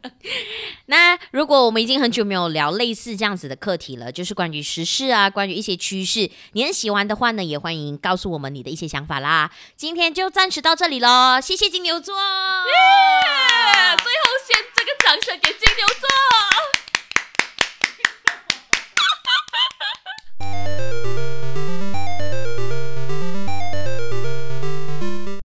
[0.85, 9.51] 那如果我们已经很久没有聊类似这样子的课题了，就是关于时事啊，关于一些趋势，你很喜欢的话呢，也欢迎告诉我们你的一些想法啦。
[9.75, 12.15] 今天就暂时到这里喽，谢谢金牛座。
[12.15, 13.97] Yeah!
[13.97, 16.72] 最后先这个掌声给金牛座。